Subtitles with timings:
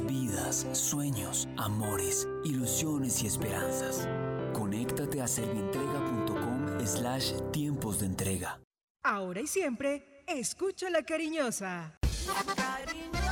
[0.00, 4.08] Vidas, sueños, amores, ilusiones y esperanzas.
[4.54, 8.60] Conéctate a servientrega.com slash tiempos de entrega.
[9.04, 11.98] Ahora y siempre, escucha la cariñosa.
[12.26, 13.31] La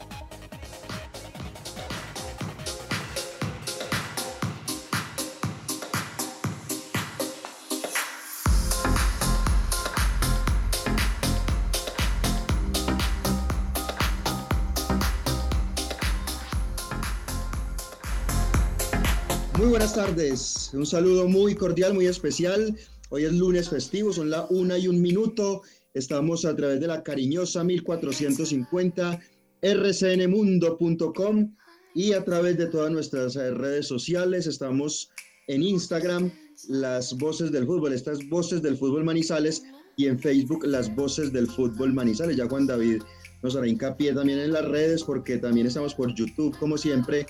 [19.71, 22.77] Buenas tardes, un saludo muy cordial, muy especial.
[23.09, 25.61] Hoy es lunes festivo, son la una y un minuto.
[25.93, 29.21] Estamos a través de la cariñosa 1450
[29.61, 31.55] rcnmundo.com
[31.95, 34.45] y a través de todas nuestras eh, redes sociales.
[34.45, 35.09] Estamos
[35.47, 36.33] en Instagram,
[36.67, 39.63] las voces del fútbol, estas voces del fútbol Manizales
[39.95, 42.35] y en Facebook, las voces del fútbol Manizales.
[42.35, 43.03] Ya Juan David
[43.41, 47.25] nos hará hincapié también en las redes porque también estamos por YouTube, como siempre,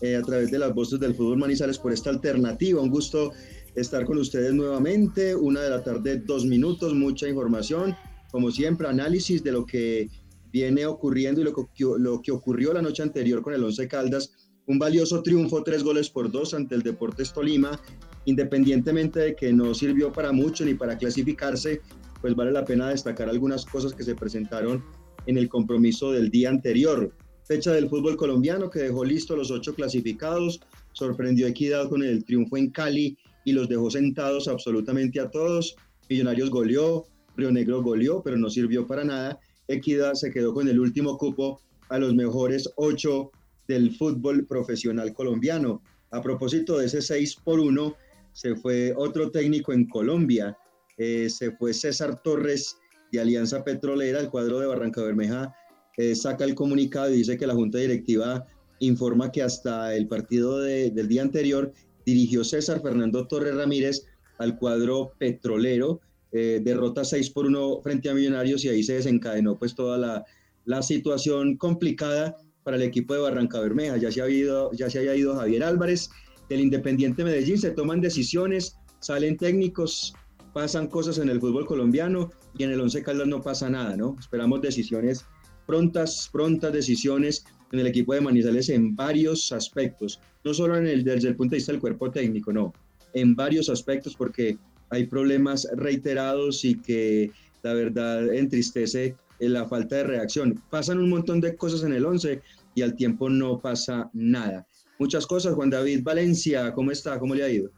[0.00, 2.80] eh, a través de las voces del fútbol Manizales por esta alternativa.
[2.80, 3.32] Un gusto
[3.74, 5.34] estar con ustedes nuevamente.
[5.34, 7.94] Una de la tarde, dos minutos, mucha información.
[8.30, 10.08] Como siempre, análisis de lo que
[10.52, 11.64] viene ocurriendo y lo que,
[11.98, 14.32] lo que ocurrió la noche anterior con el Once Caldas.
[14.66, 17.80] Un valioso triunfo, tres goles por dos ante el Deportes Tolima,
[18.24, 21.80] independientemente de que no sirvió para mucho ni para clasificarse,
[22.20, 24.84] pues vale la pena destacar algunas cosas que se presentaron
[25.26, 27.12] en el compromiso del día anterior
[27.50, 30.60] fecha del fútbol colombiano que dejó listo los ocho clasificados,
[30.92, 35.74] sorprendió Equidad con el triunfo en Cali y los dejó sentados absolutamente a todos.
[36.08, 37.06] Millonarios goleó,
[37.36, 39.40] Río Negro goleó, pero no sirvió para nada.
[39.66, 43.32] Equidad se quedó con el último cupo a los mejores ocho
[43.66, 45.82] del fútbol profesional colombiano.
[46.12, 47.96] A propósito de ese 6 por 1,
[48.32, 50.56] se fue otro técnico en Colombia,
[50.98, 52.76] eh, se fue César Torres
[53.10, 55.52] de Alianza Petrolera, el cuadro de Barranca Bermeja
[56.00, 58.46] eh, saca el comunicado y dice que la Junta Directiva
[58.78, 61.74] informa que hasta el partido del día anterior
[62.06, 64.06] dirigió César Fernando Torres Ramírez
[64.38, 66.00] al cuadro petrolero,
[66.32, 70.24] eh, derrota 6 por 1 frente a Millonarios y ahí se desencadenó pues toda la,
[70.64, 73.98] la situación complicada para el equipo de Barranca Bermeja.
[73.98, 76.08] Ya se, ha ido, ya se ido Javier Álvarez
[76.48, 80.14] del Independiente Medellín, se toman decisiones, salen técnicos,
[80.54, 84.16] pasan cosas en el fútbol colombiano y en el Once Caldas no pasa nada, ¿no?
[84.18, 85.26] Esperamos decisiones
[85.70, 91.04] prontas, prontas decisiones en el equipo de Manizales en varios aspectos, no solo en el,
[91.04, 92.74] desde el punto de vista del cuerpo técnico, no,
[93.14, 94.58] en varios aspectos porque
[94.90, 97.30] hay problemas reiterados y que
[97.62, 100.60] la verdad entristece la falta de reacción.
[100.70, 102.42] Pasan un montón de cosas en el 11
[102.74, 104.66] y al tiempo no pasa nada.
[104.98, 105.54] Muchas cosas.
[105.54, 107.20] Juan David Valencia, ¿cómo está?
[107.20, 107.70] ¿Cómo le ha ido?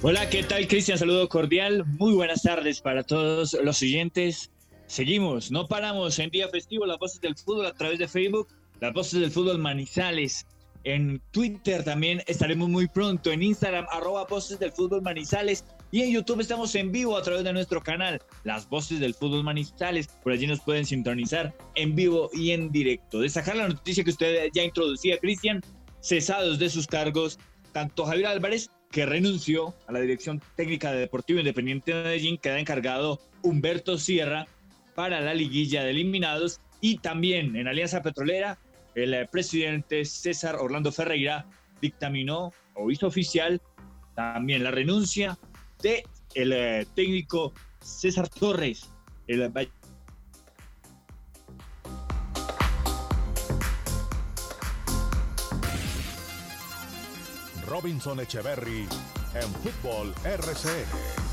[0.00, 0.96] Hola, ¿qué tal Cristian?
[0.96, 1.84] Saludo cordial.
[1.98, 4.50] Muy buenas tardes para todos los oyentes
[4.88, 8.48] Seguimos, no paramos en día festivo, las voces del fútbol a través de Facebook,
[8.80, 10.46] las voces del fútbol Manizales.
[10.82, 15.66] En Twitter también estaremos muy pronto, en Instagram, arroba voces del fútbol Manizales.
[15.90, 19.44] Y en YouTube estamos en vivo a través de nuestro canal, Las Voces del Fútbol
[19.44, 20.08] Manizales.
[20.22, 23.20] Por allí nos pueden sintonizar en vivo y en directo.
[23.20, 25.62] Destacar la noticia que usted ya introducía, Cristian,
[26.00, 27.38] cesados de sus cargos,
[27.72, 32.58] tanto Javier Álvarez, que renunció a la dirección técnica de Deportivo Independiente de Medellín, queda
[32.58, 34.46] encargado Humberto Sierra,
[34.98, 38.58] para la liguilla de eliminados y también en Alianza Petrolera
[38.96, 41.46] el eh, presidente César Orlando Ferreira
[41.80, 43.62] dictaminó o hizo oficial
[44.16, 45.38] también la renuncia
[45.80, 46.04] de
[46.34, 48.90] el eh, técnico César Torres,
[49.28, 49.52] el
[57.68, 58.88] Robinson Echeverry
[59.36, 61.27] en Fútbol RCN.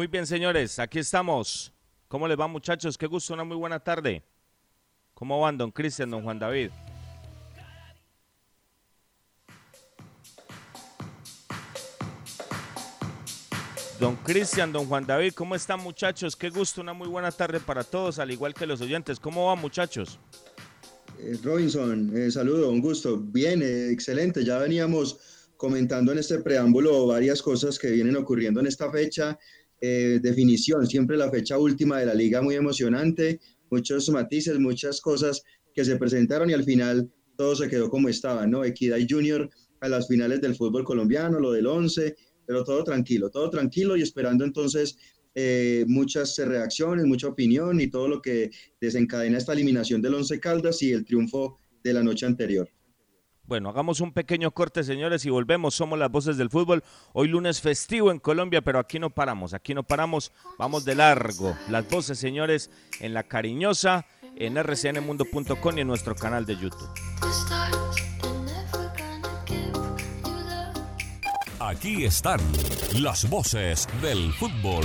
[0.00, 1.74] Muy bien, señores, aquí estamos.
[2.08, 2.96] ¿Cómo les va, muchachos?
[2.96, 4.22] Qué gusto, una muy buena tarde.
[5.12, 6.70] ¿Cómo van, don Cristian, don Juan David?
[14.00, 16.34] Don Cristian, don Juan David, ¿cómo están muchachos?
[16.34, 19.20] Qué gusto, una muy buena tarde para todos, al igual que los oyentes.
[19.20, 20.18] ¿Cómo van muchachos?
[21.18, 23.18] Eh, Robinson, eh, saludo, un gusto.
[23.18, 24.46] Bien, eh, excelente.
[24.46, 25.18] Ya veníamos
[25.58, 29.38] comentando en este preámbulo varias cosas que vienen ocurriendo en esta fecha.
[29.80, 33.40] Definición, siempre la fecha última de la liga muy emocionante,
[33.70, 35.42] muchos matices, muchas cosas
[35.74, 38.64] que se presentaron y al final todo se quedó como estaba, ¿no?
[38.64, 39.48] Equidad Junior
[39.80, 42.14] a las finales del fútbol colombiano, lo del 11,
[42.46, 44.96] pero todo tranquilo, todo tranquilo y esperando entonces
[45.34, 48.50] eh, muchas reacciones, mucha opinión y todo lo que
[48.80, 52.68] desencadena esta eliminación del Once Caldas y el triunfo de la noche anterior.
[53.50, 55.74] Bueno, hagamos un pequeño corte, señores, y volvemos.
[55.74, 56.84] Somos las voces del fútbol.
[57.12, 60.30] Hoy lunes festivo en Colombia, pero aquí no paramos, aquí no paramos.
[60.56, 61.56] Vamos de largo.
[61.68, 62.70] Las voces, señores,
[63.00, 64.06] en La Cariñosa,
[64.36, 66.90] en rcnmundo.com y en nuestro canal de YouTube.
[71.58, 72.38] Aquí están
[73.00, 74.84] las voces del fútbol.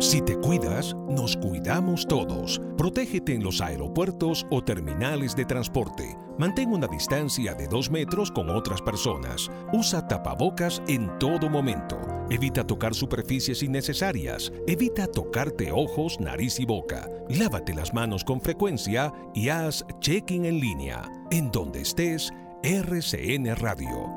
[0.00, 2.60] Si te cuidas, nos cuidamos todos.
[2.76, 6.16] Protégete en los aeropuertos o terminales de transporte.
[6.38, 9.50] Mantén una distancia de dos metros con otras personas.
[9.72, 11.98] Usa tapabocas en todo momento.
[12.30, 14.52] Evita tocar superficies innecesarias.
[14.68, 17.08] Evita tocarte ojos, nariz y boca.
[17.28, 21.10] Lávate las manos con frecuencia y haz check-in en línea.
[21.32, 24.12] En donde estés, RCN Radio.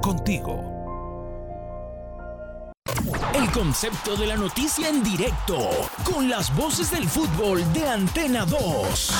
[0.00, 0.81] Contigo.
[3.34, 5.70] El concepto de la noticia en directo,
[6.04, 9.12] con las voces del fútbol de Antena 2.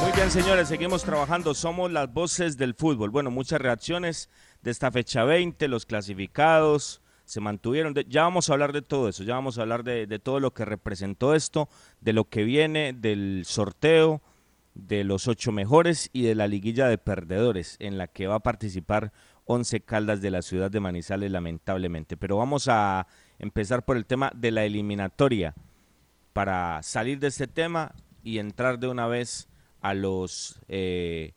[0.00, 1.54] Muy bien, señores, seguimos trabajando.
[1.54, 3.10] Somos las voces del fútbol.
[3.10, 4.30] Bueno, muchas reacciones
[4.62, 7.94] de esta fecha 20, los clasificados se mantuvieron.
[8.06, 10.54] ya vamos a hablar de todo eso, ya vamos a hablar de, de todo lo
[10.54, 11.68] que representó esto,
[12.00, 14.22] de lo que viene, del sorteo,
[14.78, 18.40] de los ocho mejores y de la liguilla de perdedores en la que va a
[18.40, 19.12] participar
[19.50, 22.16] Once Caldas de la ciudad de Manizales lamentablemente.
[22.16, 23.06] Pero vamos a
[23.38, 25.54] empezar por el tema de la eliminatoria
[26.34, 29.48] para salir de este tema y entrar de una vez
[29.80, 31.32] a los eh,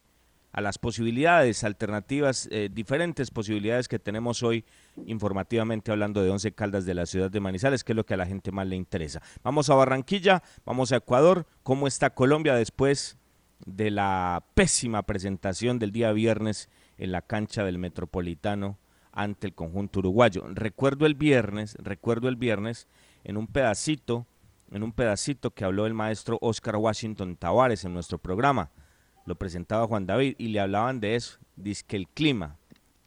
[0.51, 4.65] a las posibilidades alternativas, eh, diferentes posibilidades que tenemos hoy
[5.05, 8.17] informativamente hablando de Once Caldas de la ciudad de Manizales, que es lo que a
[8.17, 9.21] la gente más le interesa.
[9.43, 13.17] Vamos a Barranquilla, vamos a Ecuador, ¿cómo está Colombia después
[13.65, 16.67] de la pésima presentación del día viernes
[17.01, 18.77] en la cancha del Metropolitano
[19.11, 20.45] ante el conjunto uruguayo.
[20.47, 22.87] Recuerdo el viernes, recuerdo el viernes
[23.23, 24.27] en un pedacito,
[24.71, 28.69] en un pedacito que habló el maestro Oscar Washington Tavares en nuestro programa.
[29.25, 32.57] Lo presentaba Juan David y le hablaban de eso, dice que el clima,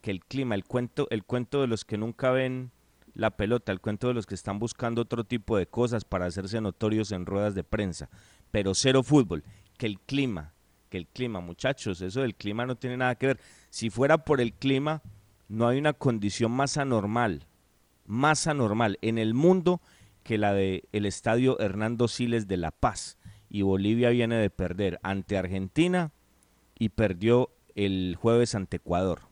[0.00, 2.72] que el clima, el cuento, el cuento de los que nunca ven
[3.14, 6.60] la pelota, el cuento de los que están buscando otro tipo de cosas para hacerse
[6.60, 8.10] notorios en ruedas de prensa,
[8.50, 9.44] pero cero fútbol
[9.78, 10.53] que el clima,
[10.96, 13.40] el clima, muchachos, eso del clima no tiene nada que ver.
[13.70, 15.02] Si fuera por el clima,
[15.48, 17.46] no hay una condición más anormal,
[18.06, 19.80] más anormal en el mundo
[20.22, 23.18] que la del el estadio Hernando Siles de La Paz.
[23.48, 26.12] Y Bolivia viene de perder ante Argentina
[26.76, 29.22] y perdió el jueves ante Ecuador.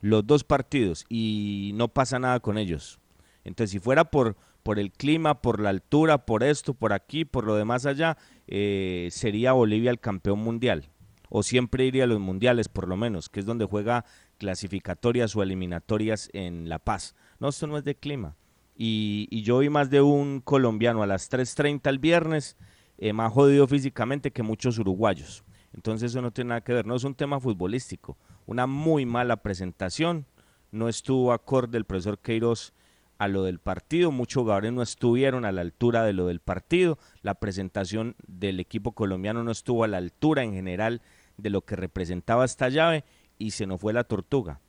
[0.00, 3.00] Los dos partidos y no pasa nada con ellos.
[3.42, 7.44] Entonces, si fuera por, por el clima, por la altura, por esto, por aquí, por
[7.44, 8.16] lo demás allá,
[8.48, 10.88] eh, sería Bolivia el campeón mundial.
[11.28, 14.04] O siempre iría a los mundiales, por lo menos, que es donde juega
[14.38, 17.14] clasificatorias o eliminatorias en La Paz.
[17.38, 18.36] No, esto no es de clima.
[18.74, 22.56] Y, yo vi más de un colombiano a las 3.30 el viernes,
[22.96, 25.44] eh, más jodido físicamente que muchos uruguayos.
[25.74, 28.16] Entonces eso no tiene nada que ver, no es un tema futbolístico.
[28.46, 30.26] Una muy mala presentación,
[30.70, 32.72] no estuvo acorde el profesor Queiroz
[33.18, 36.98] a lo del partido, muchos jugadores no estuvieron a la altura de lo del partido,
[37.22, 41.00] la presentación del equipo colombiano no estuvo a la altura en general
[41.36, 43.04] de lo que representaba esta llave
[43.38, 44.60] y se nos fue la tortuga.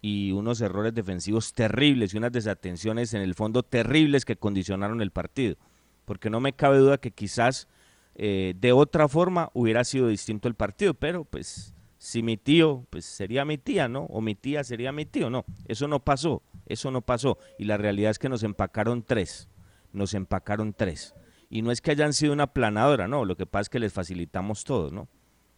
[0.00, 5.10] Y unos errores defensivos terribles y unas desatenciones en el fondo terribles que condicionaron el
[5.10, 5.56] partido.
[6.04, 7.68] Porque no me cabe duda que quizás
[8.14, 11.73] eh, de otra forma hubiera sido distinto el partido, pero pues
[12.04, 14.02] si mi tío, pues sería mi tía, ¿no?
[14.10, 17.38] O mi tía sería mi tío, no, eso no pasó, eso no pasó.
[17.58, 19.48] Y la realidad es que nos empacaron tres,
[19.90, 21.14] nos empacaron tres.
[21.48, 23.94] Y no es que hayan sido una planadora, no, lo que pasa es que les
[23.94, 25.08] facilitamos todo, ¿no?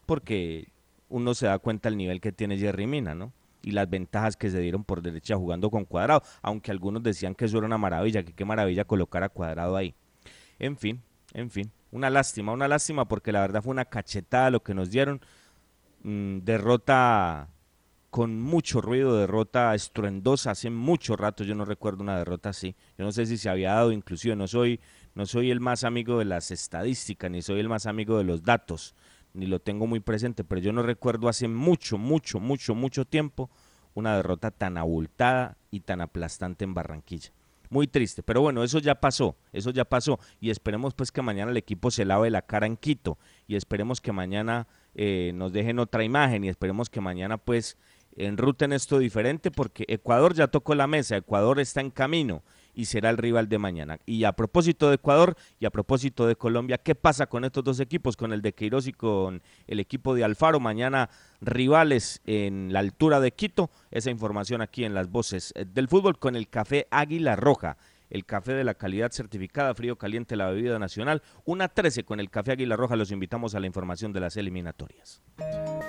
[0.07, 0.69] Porque
[1.09, 3.33] uno se da cuenta del nivel que tiene Jerry Mina, ¿no?
[3.65, 7.47] Y las ventajas que se dieron por derecha jugando con cuadrado, aunque algunos decían que
[7.47, 9.97] eso era una maravilla, que qué maravilla colocar a cuadrado ahí.
[10.61, 11.03] En fin,
[11.35, 14.91] en fin, una lástima, una lástima porque la verdad fue una cachetada lo que nos
[14.91, 15.21] dieron.
[16.09, 17.49] Mm, derrota
[18.11, 22.77] con mucho ruido, derrota estruendosa, hace mucho rato yo no recuerdo una derrota así.
[22.97, 24.79] Yo no sé si se había dado, inclusive no soy,
[25.17, 28.45] no soy el más amigo de las estadísticas, ni soy el más amigo de los
[28.45, 28.95] datos,
[29.35, 33.51] ni lo tengo muy presente, pero yo no recuerdo hace mucho, mucho, mucho, mucho tiempo
[33.95, 37.33] una derrota tan abultada y tan aplastante en Barranquilla.
[37.69, 41.51] Muy triste, pero bueno, eso ya pasó, eso ya pasó y esperemos pues que mañana
[41.51, 45.79] el equipo se lave la cara en Quito y esperemos que mañana eh, nos dejen
[45.79, 47.77] otra imagen y esperemos que mañana pues
[48.17, 53.11] enruten esto diferente porque Ecuador ya tocó la mesa, Ecuador está en camino y será
[53.11, 53.99] el rival de mañana.
[54.07, 57.79] Y a propósito de Ecuador y a propósito de Colombia, ¿qué pasa con estos dos
[57.79, 60.61] equipos, con el de Queiroz y con el equipo de Alfaro?
[60.61, 61.11] Mañana
[61.43, 63.71] rivales en la altura de Quito.
[63.91, 67.77] Esa información aquí en las voces del fútbol con el café Águila Roja.
[68.11, 71.23] El café de la calidad certificada, frío caliente, la bebida nacional.
[71.45, 72.97] Una 13 con el café Águila Roja.
[72.97, 75.23] Los invitamos a la información de las eliminatorias.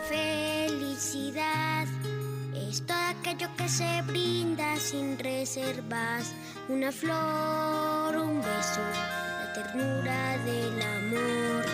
[0.10, 1.88] Felicidad
[2.56, 6.34] es todo aquello que se brinda sin reservas.
[6.70, 11.66] Una flor, un beso, la ternura del amor.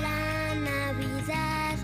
[0.00, 1.76] La Navidad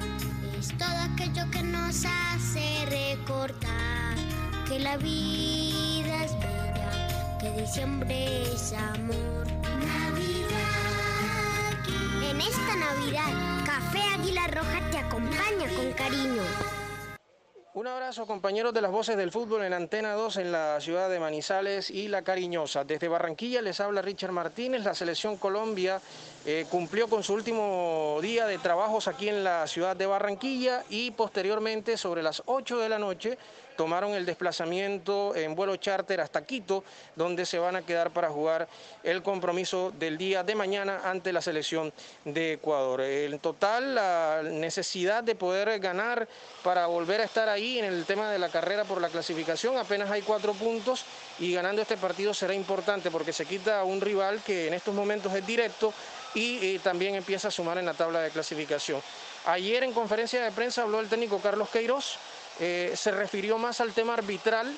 [0.58, 4.16] es todo aquello que nos hace recordar
[4.68, 6.17] que la vida
[7.38, 9.46] que diciembre es amor.
[9.46, 10.48] Navidad.
[12.30, 16.42] En esta Navidad, Café Águila Roja te acompaña con cariño.
[17.74, 21.20] Un abrazo compañeros de las voces del fútbol en Antena 2 en la ciudad de
[21.20, 22.82] Manizales y La Cariñosa.
[22.82, 24.82] Desde Barranquilla les habla Richard Martínez.
[24.82, 26.00] La selección Colombia
[26.46, 31.10] eh, cumplió con su último día de trabajos aquí en la ciudad de Barranquilla y
[31.10, 33.38] posteriormente sobre las 8 de la noche
[33.78, 36.82] tomaron el desplazamiento en vuelo charter hasta Quito,
[37.14, 38.66] donde se van a quedar para jugar
[39.04, 41.92] el compromiso del día de mañana ante la selección
[42.24, 43.02] de Ecuador.
[43.02, 46.26] En total, la necesidad de poder ganar
[46.64, 50.10] para volver a estar ahí en el tema de la carrera por la clasificación, apenas
[50.10, 51.04] hay cuatro puntos
[51.38, 54.92] y ganando este partido será importante porque se quita a un rival que en estos
[54.92, 55.94] momentos es directo
[56.34, 59.02] y también empieza a sumar en la tabla de clasificación.
[59.46, 62.16] Ayer en conferencia de prensa habló el técnico Carlos Queiroz,
[62.60, 64.76] eh, se refirió más al tema arbitral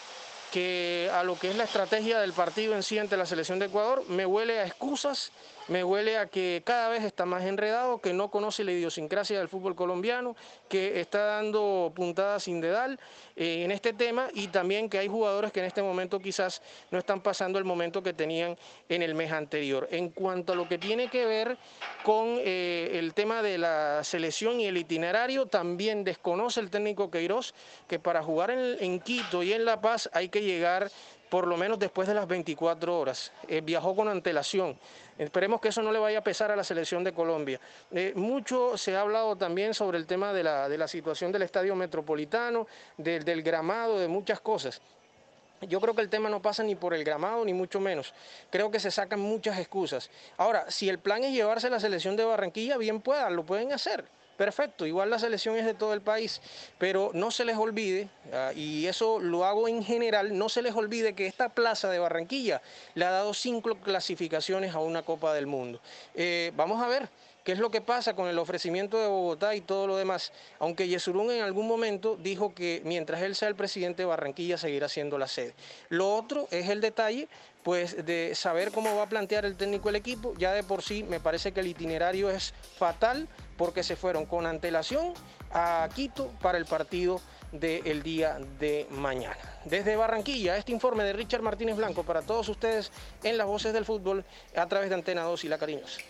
[0.53, 3.67] que a lo que es la estrategia del partido en sí ante la selección de
[3.67, 4.05] Ecuador.
[4.09, 5.33] Me huele a excusas
[5.69, 9.49] me huele a que cada vez está más enredado, que no conoce la idiosincrasia del
[9.49, 10.37] fútbol colombiano,
[10.69, 12.99] que está dando puntadas sin dedal
[13.37, 16.99] eh, en este tema y también que hay jugadores que en este momento quizás no
[16.99, 18.57] están pasando el momento que tenían
[18.89, 19.89] en el mes anterior.
[19.91, 21.57] En cuanto a lo que tiene que ver
[22.05, 27.55] con eh, el tema de la selección y el itinerario, también desconoce el técnico Queiroz
[27.89, 30.91] que para jugar en, Quito y en La Paz hay que llegar
[31.31, 33.33] por lo menos después de las 24 horas.
[33.49, 34.77] Eh, viajó con antelación.
[35.17, 37.61] Esperemos que eso no le vaya a pesar a la selección de Colombia.
[37.93, 42.67] Eh, mucho se ha hablado también sobre el tema de la, situación del estadio metropolitano,
[42.97, 44.83] del gramado, de muchas cosas.
[45.63, 48.13] Yo creo que el tema no pasa ni por el gramado, ni mucho menos.
[48.51, 50.11] Creo que se sacan muchas excusas.
[50.39, 54.05] Ahora, si el plan es llevarse la selección de Barranquilla, bien puedan, lo pueden hacer
[54.41, 56.41] perfecto, igual la selección es de todo el país,
[56.79, 60.75] pero no se les olvide, ah, y eso lo hago en general, no se les
[60.75, 62.63] olvide que esta plaza de Barranquilla
[62.95, 65.79] le ha dado cinco clasificaciones a una Copa del Mundo.
[66.15, 67.11] Eh, vamos a ver.
[67.45, 70.33] ¿Qué es lo que pasa con el ofrecimiento de Bogotá y todo lo demás?
[70.59, 74.89] Aunque Yesurún en algún momento dijo que mientras él sea el presidente de Barranquilla seguirá
[74.89, 75.55] siendo la sede.
[75.89, 77.29] Lo otro es el detalle
[77.63, 80.35] pues de saber cómo va a plantear el técnico el equipo.
[80.37, 84.47] Ya de por sí me parece que el itinerario es fatal porque se fueron con
[84.47, 85.15] antelación
[85.53, 87.21] a Quito para el partido
[87.53, 89.39] del día de mañana.
[89.65, 92.93] Desde Barranquilla, este informe de Richard Martínez Blanco para todos ustedes
[93.23, 96.01] en las voces del fútbol a través de Antena 2 y La Cariñosa.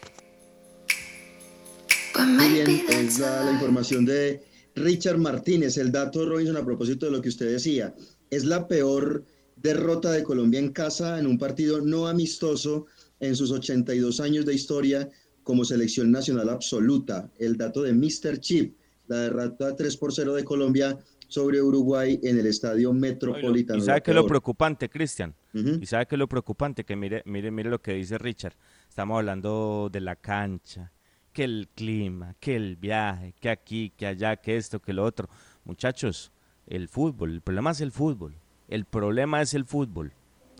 [2.18, 4.42] Muy bien, es la, la información de
[4.74, 5.76] Richard Martínez.
[5.76, 7.94] El dato, Robinson, a propósito de lo que usted decía,
[8.30, 9.24] es la peor
[9.56, 12.86] derrota de Colombia en casa en un partido no amistoso
[13.20, 15.08] en sus 82 años de historia
[15.42, 17.30] como selección nacional absoluta.
[17.38, 18.38] El dato de Mr.
[18.40, 18.76] Chip,
[19.06, 20.98] la derrota 3 por 0 de Colombia
[21.28, 23.78] sobre Uruguay en el estadio metropolitano.
[23.78, 25.34] ¿Y sabe qué es lo preocupante, Cristian?
[25.52, 26.84] ¿Y sabe qué es lo preocupante?
[26.84, 28.54] Que mire, mire, mire lo que dice Richard.
[28.88, 30.92] Estamos hablando de la cancha,
[31.32, 35.28] que el clima, que el viaje, que aquí, que allá, que esto, que lo otro.
[35.64, 36.32] Muchachos,
[36.66, 38.34] el fútbol, el problema es el fútbol.
[38.68, 40.12] El problema es el fútbol.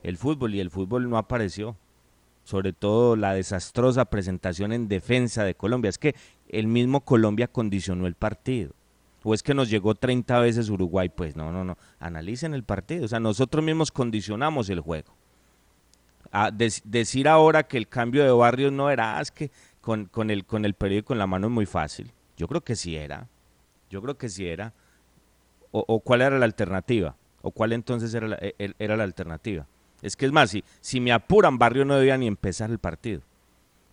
[0.03, 1.77] El fútbol y el fútbol no apareció
[2.45, 5.89] sobre todo la desastrosa presentación en defensa de Colombia.
[5.89, 6.17] Es que
[6.49, 8.73] el mismo Colombia condicionó el partido.
[9.23, 11.11] O es que nos llegó 30 veces Uruguay.
[11.11, 11.77] Pues no, no, no.
[11.99, 13.05] Analicen el partido.
[13.05, 15.15] O sea, nosotros mismos condicionamos el juego.
[16.85, 20.45] Decir ahora que el cambio de barrios no era, ah, es que con, con, el,
[20.45, 22.13] con el periódico en la mano es muy fácil.
[22.37, 23.29] Yo creo que sí era.
[23.91, 24.73] Yo creo que sí era.
[25.73, 27.17] O, cuál era la alternativa.
[27.43, 29.67] O cuál entonces era la, e, era la alternativa.
[30.03, 33.23] Es que es más, si, si me apuran, Barrio no debía ni empezar el partido.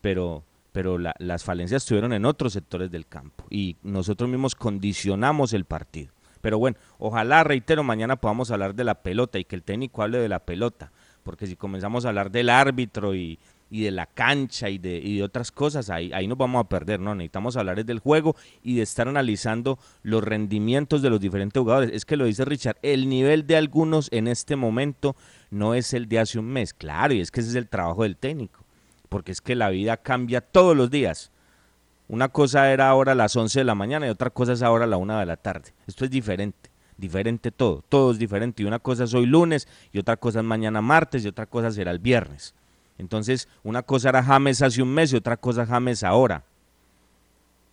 [0.02, 5.66] Pero, pero las falencias estuvieron en otros sectores del campo y nosotros mismos condicionamos el
[5.66, 6.12] partido.
[6.42, 10.20] Pero bueno, ojalá, reitero, mañana podamos hablar de la pelota y que el técnico hable
[10.20, 10.92] de la pelota,
[11.24, 13.40] porque si comenzamos a hablar del árbitro y,
[13.70, 16.70] y de la cancha y de, y de otras cosas, ahí, ahí nos vamos a
[16.70, 17.14] perder, ¿no?
[17.16, 21.92] Necesitamos hablar del juego y de estar analizando los rendimientos de los diferentes jugadores.
[21.94, 25.16] Es que lo dice Richard, el nivel de algunos en este momento
[25.52, 28.04] no es el de hace un mes, claro, y es que ese es el trabajo
[28.04, 28.64] del técnico,
[29.10, 31.32] porque es que la vida cambia todos los días.
[32.10, 34.86] Una cosa era ahora a las 11 de la mañana y otra cosa es ahora
[34.86, 35.74] a la 1 de la tarde.
[35.88, 38.64] Esto es diferente diferente todo, todo es diferente.
[38.64, 41.72] Y una cosa es hoy lunes y otra cosa es mañana martes y otra cosa
[41.72, 42.54] será el viernes.
[42.98, 46.44] Entonces, una cosa era James hace un mes y otra cosa James ahora.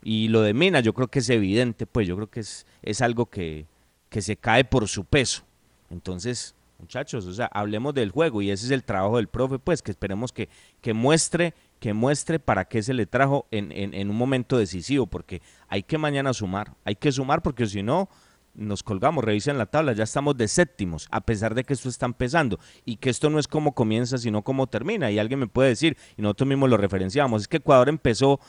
[0.02, 3.00] Y lo de Mina, yo creo que es evidente, pues yo creo que es, es
[3.00, 3.66] algo que,
[4.10, 5.42] que se cae por su peso.
[5.90, 9.80] Entonces, muchachos, o sea, hablemos del juego y ese es el trabajo del profe, pues
[9.80, 10.48] que esperemos que,
[10.82, 15.06] que muestre que muestre para qué se le trajo en, en, en un momento decisivo,
[15.06, 18.08] porque hay que mañana sumar, hay que sumar porque si no,
[18.54, 22.06] nos colgamos, revisen la tabla, ya estamos de séptimos, a pesar de que esto está
[22.06, 25.10] empezando y que esto no es como comienza, sino como termina.
[25.10, 28.40] Y alguien me puede decir, y nosotros mismos lo referenciamos, es que Ecuador empezó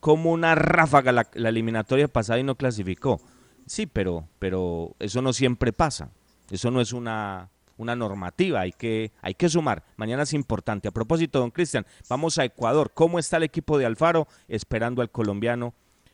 [0.00, 3.20] como una ráfaga la, eliminatoria pasada y no clasificó.
[3.66, 6.10] Sí, pero, pero eso no siempre pasa.
[6.50, 9.84] Eso no es una, una normativa, hay que, hay que sumar.
[9.96, 10.88] Mañana es importante.
[10.88, 12.90] A propósito, don Cristian, vamos a Ecuador.
[12.92, 15.72] ¿Cómo está el equipo de Alfaro esperando al colombiano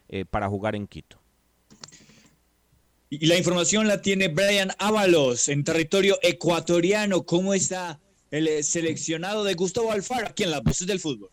[0.09, 1.19] eh, para jugar en Quito?
[3.11, 7.25] Y la información la tiene Brian Ábalos en territorio ecuatoriano.
[7.25, 11.31] ¿Cómo está el seleccionado de Gustavo Alfaro aquí en las voces del fútbol?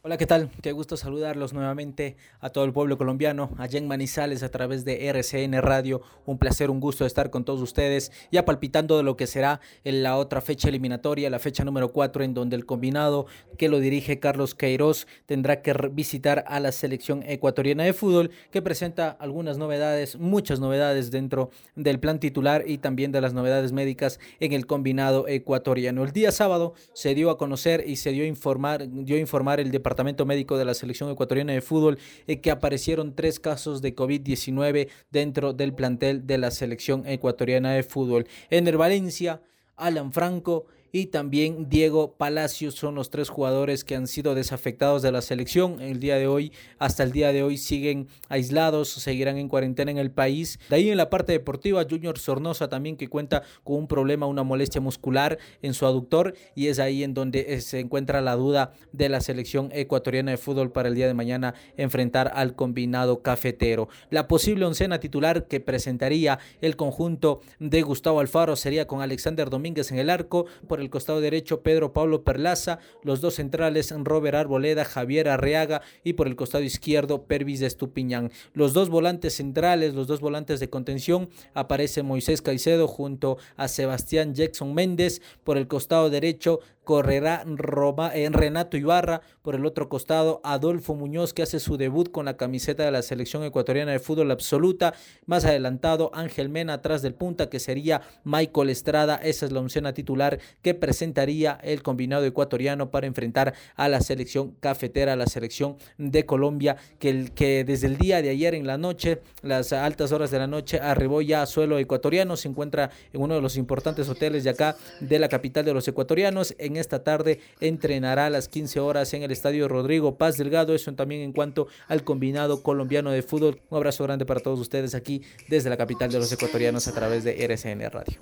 [0.00, 0.48] Hola, ¿qué tal?
[0.62, 5.08] Qué gusto saludarlos nuevamente a todo el pueblo colombiano, allá en Manizales a través de
[5.08, 6.02] RCN Radio.
[6.24, 10.04] Un placer, un gusto estar con todos ustedes, ya palpitando de lo que será en
[10.04, 13.26] la otra fecha eliminatoria, la fecha número 4, en donde el combinado
[13.58, 18.62] que lo dirige Carlos Queiroz tendrá que visitar a la selección ecuatoriana de fútbol, que
[18.62, 24.20] presenta algunas novedades, muchas novedades dentro del plan titular y también de las novedades médicas
[24.38, 26.04] en el combinado ecuatoriano.
[26.04, 29.58] El día sábado se dio a conocer y se dio a informar, dio a informar
[29.58, 33.80] el departamento Departamento Médico de la Selección Ecuatoriana de Fútbol eh, que aparecieron tres casos
[33.80, 38.26] de COVID-19 dentro del plantel de la Selección Ecuatoriana de Fútbol.
[38.50, 39.40] Ener Valencia,
[39.76, 45.12] Alan Franco y también Diego Palacios son los tres jugadores que han sido desafectados de
[45.12, 45.80] la selección.
[45.80, 49.98] El día de hoy, hasta el día de hoy, siguen aislados, seguirán en cuarentena en
[49.98, 50.58] el país.
[50.68, 54.42] De ahí en la parte deportiva, Junior Sornosa también que cuenta con un problema, una
[54.42, 58.72] molestia muscular en su aductor y es ahí en donde eh, se encuentra la duda
[58.92, 63.88] de la selección ecuatoriana de fútbol para el día de mañana enfrentar al combinado cafetero.
[64.10, 69.90] La posible oncena titular que presentaría el conjunto de Gustavo Alfaro sería con Alexander Domínguez
[69.90, 70.46] en el arco,
[70.78, 76.12] por el costado derecho Pedro Pablo Perlaza, los dos centrales Robert Arboleda, Javier Arriaga y
[76.12, 78.30] por el costado izquierdo Pervis de Estupiñán.
[78.52, 84.36] Los dos volantes centrales, los dos volantes de contención, aparece Moisés Caicedo junto a Sebastián
[84.36, 90.40] Jackson Méndez, por el costado derecho correrá Roma, en Renato Ibarra, por el otro costado
[90.42, 94.30] Adolfo Muñoz que hace su debut con la camiseta de la selección ecuatoriana de fútbol
[94.30, 94.94] absoluta,
[95.26, 99.84] más adelantado Ángel Mena atrás del punta que sería Michael Estrada, esa es la opción
[99.92, 105.76] titular que presentaría el combinado ecuatoriano para enfrentar a la selección cafetera, a la selección
[105.96, 110.30] de Colombia, que, que desde el día de ayer en la noche, las altas horas
[110.30, 114.08] de la noche, arribó ya a suelo ecuatoriano, se encuentra en uno de los importantes
[114.08, 118.48] hoteles de acá de la capital de los ecuatorianos, en esta tarde entrenará a las
[118.48, 120.74] 15 horas en el estadio Rodrigo Paz Delgado.
[120.74, 123.60] Eso también en cuanto al combinado colombiano de fútbol.
[123.70, 127.24] Un abrazo grande para todos ustedes aquí desde la capital de los ecuatorianos a través
[127.24, 128.18] de RCN Radio.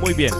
[0.00, 0.32] Muy bien,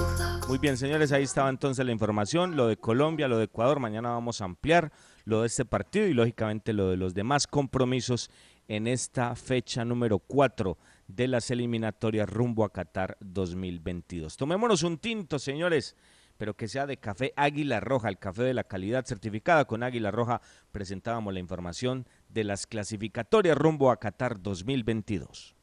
[0.49, 1.13] muy bien, señores.
[1.13, 2.57] Ahí estaba entonces la información.
[2.57, 3.79] Lo de Colombia, lo de Ecuador.
[3.79, 4.91] Mañana vamos a ampliar
[5.25, 8.31] lo de este partido y lógicamente lo de los demás compromisos
[8.69, 14.37] en esta fecha número 4 de las eliminatorias rumbo a Qatar 2022.
[14.37, 15.95] Tomémonos un tinto, señores,
[16.39, 20.11] pero que sea de café Águila Roja, el café de la calidad certificada con Águila
[20.11, 20.41] Roja.
[20.73, 25.55] Presentábamos la información de las clasificatorias rumbo a Qatar 2022.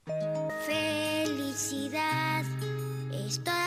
[0.68, 2.46] Felicidad
[3.12, 3.67] es todo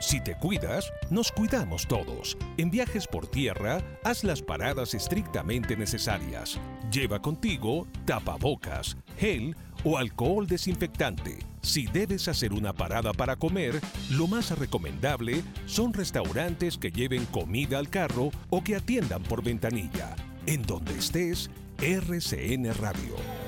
[0.00, 2.36] Si te cuidas, nos cuidamos todos.
[2.56, 6.58] En viajes por tierra, haz las paradas estrictamente necesarias.
[6.92, 11.38] Lleva contigo tapabocas, gel o alcohol desinfectante.
[11.62, 13.80] Si debes hacer una parada para comer,
[14.10, 20.14] lo más recomendable son restaurantes que lleven comida al carro o que atiendan por ventanilla.
[20.46, 23.47] En donde estés, RCN Radio.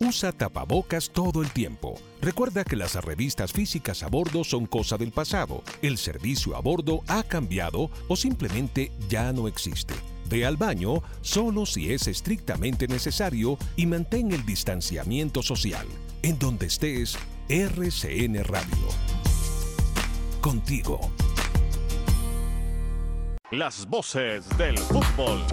[0.00, 1.98] usa tapabocas todo el tiempo.
[2.20, 5.62] Recuerda que las revistas físicas a bordo son cosa del pasado.
[5.82, 9.94] El servicio a bordo ha cambiado o simplemente ya no existe.
[10.28, 15.86] Ve al baño solo si es estrictamente necesario y mantén el distanciamiento social.
[16.22, 17.16] En donde estés,
[17.48, 18.88] RCN Radio.
[20.40, 21.00] Contigo.
[23.52, 25.44] Las voces del fútbol.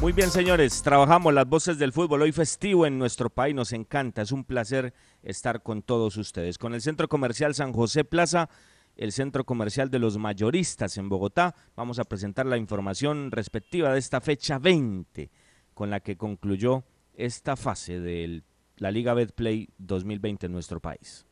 [0.00, 4.22] Muy bien, señores, trabajamos las voces del fútbol hoy festivo en nuestro país, nos encanta,
[4.22, 6.56] es un placer estar con todos ustedes.
[6.56, 8.48] Con el Centro Comercial San José Plaza,
[8.94, 13.98] el Centro Comercial de los Mayoristas en Bogotá, vamos a presentar la información respectiva de
[13.98, 15.32] esta fecha 20,
[15.74, 16.84] con la que concluyó
[17.14, 18.44] esta fase de
[18.76, 21.27] la Liga Betplay 2020 en nuestro país.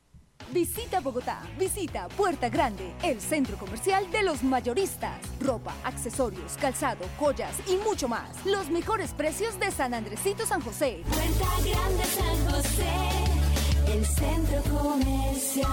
[0.53, 5.19] Visita Bogotá, visita Puerta Grande, el centro comercial de los mayoristas.
[5.41, 8.45] Ropa, accesorios, calzado, joyas y mucho más.
[8.45, 11.03] Los mejores precios de San Andresito San José.
[11.09, 15.71] Puerta Grande San José, el centro comercial.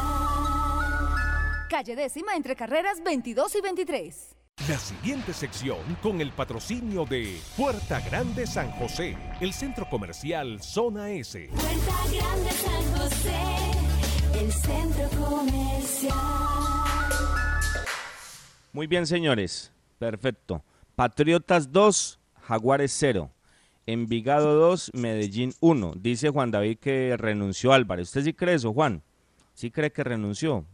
[1.69, 4.35] Calle décima entre carreras 22 y 23.
[4.69, 11.09] La siguiente sección con el patrocinio de Puerta Grande San José, el centro comercial Zona
[11.09, 11.49] S.
[11.49, 13.35] Puerta Grande San José,
[14.35, 16.13] el centro comercial.
[18.71, 19.71] Muy bien, señores.
[19.99, 20.63] Perfecto.
[20.95, 23.31] Patriotas 2, Jaguares 0.
[23.85, 25.93] Envigado 2, Medellín 1.
[25.97, 28.07] Dice Juan David que renunció Álvarez.
[28.07, 29.03] ¿Usted sí cree eso, Juan?
[29.53, 30.65] ¿Sí cree que renunció?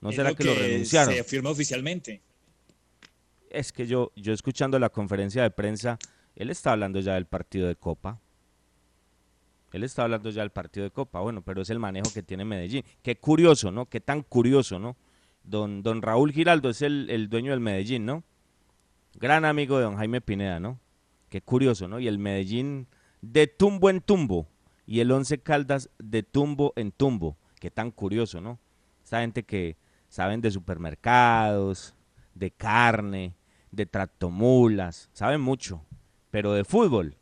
[0.00, 1.14] ¿No Es será que, lo renunciaron?
[1.14, 2.20] Se firma oficialmente.
[3.50, 5.98] Es que yo, yo escuchando la conferencia de prensa,
[6.34, 8.20] él está hablando ya del partido de Copa.
[9.76, 12.44] Él está hablando ya del partido de Copa, bueno, pero es el manejo que tiene
[12.44, 12.82] Medellín.
[13.02, 13.86] Qué curioso, ¿no?
[13.86, 14.96] Qué tan curioso, ¿no?
[15.44, 18.24] Don, don Raúl Giraldo es el, el dueño del Medellín, ¿no?
[19.14, 20.80] Gran amigo de don Jaime Pineda, ¿no?
[21.28, 22.00] Qué curioso, ¿no?
[22.00, 22.88] Y el Medellín
[23.20, 24.48] de tumbo en tumbo.
[24.86, 27.36] Y el Once Caldas de tumbo en tumbo.
[27.60, 28.58] Qué tan curioso, ¿no?
[29.04, 29.76] Esta gente que
[30.08, 31.94] saben de supermercados,
[32.34, 33.34] de carne,
[33.70, 35.84] de tractomulas, saben mucho.
[36.30, 37.16] Pero de fútbol,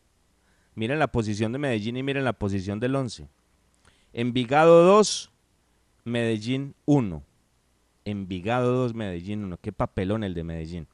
[0.74, 3.28] miren la posición de Medellín y miren la posición del Once.
[4.12, 5.30] Envigado 2,
[6.04, 7.22] Medellín 1.
[8.04, 9.56] Envigado 2, Medellín 1.
[9.58, 10.86] Qué papelón el de Medellín.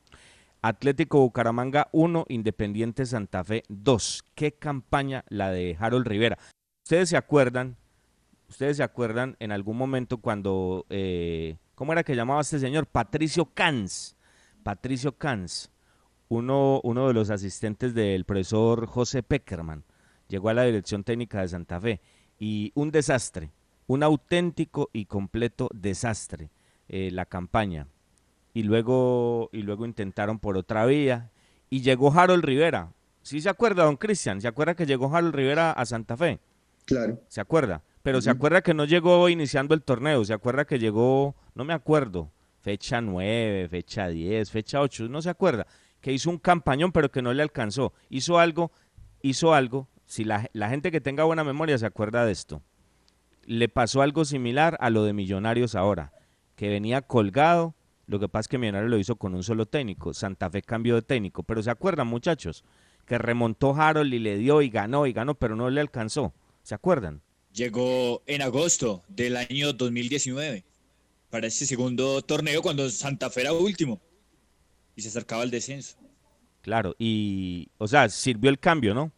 [0.63, 4.25] Atlético Bucaramanga 1, Independiente Santa Fe 2.
[4.35, 6.39] Qué campaña la de Harold Rivera.
[6.85, 7.77] Ustedes se acuerdan,
[8.49, 12.87] ustedes se acuerdan en algún momento cuando, eh, ¿cómo era que llamaba este señor?
[12.87, 14.17] Patricio Cans.
[14.63, 15.71] Patricio Cans,
[16.31, 19.85] uno, uno de los asistentes del profesor José Peckerman,
[20.29, 22.01] llegó a la dirección técnica de Santa Fe
[22.39, 23.51] y un desastre,
[23.89, 26.51] un auténtico y completo desastre
[26.89, 27.89] eh, la campaña.
[28.55, 31.31] Y luego, y luego intentaron por otra vía
[31.69, 32.93] y llegó Harold Rivera.
[33.23, 34.41] ¿Sí se acuerda, don Cristian?
[34.41, 36.39] ¿Se acuerda que llegó Harold Rivera a Santa Fe?
[36.85, 37.21] Claro.
[37.27, 37.83] ¿Se acuerda?
[38.03, 41.75] Pero se acuerda que no llegó iniciando el torneo, se acuerda que llegó, no me
[41.75, 45.67] acuerdo, fecha 9, fecha 10, fecha 8, no se acuerda,
[46.01, 47.93] que hizo un campañón pero que no le alcanzó.
[48.09, 48.73] Hizo algo,
[49.23, 52.63] hizo algo, si la, la gente que tenga buena memoria se acuerda de esto.
[53.45, 56.13] Le pasó algo similar a lo de Millonarios ahora,
[56.57, 57.75] que venía colgado,
[58.07, 60.95] lo que pasa es que Millonarios lo hizo con un solo técnico, Santa Fe cambió
[60.95, 62.65] de técnico, pero se acuerdan muchachos,
[63.07, 66.33] que remontó Harold y le dio y ganó y ganó, pero no le alcanzó,
[66.63, 67.23] ¿se acuerdan?
[67.53, 70.65] Llegó en agosto del año 2019
[71.31, 74.01] para ese segundo torneo cuando Santa Fe era último
[74.97, 75.97] y se acercaba al descenso.
[76.63, 79.13] Claro, y, o sea, sirvió el cambio, ¿no?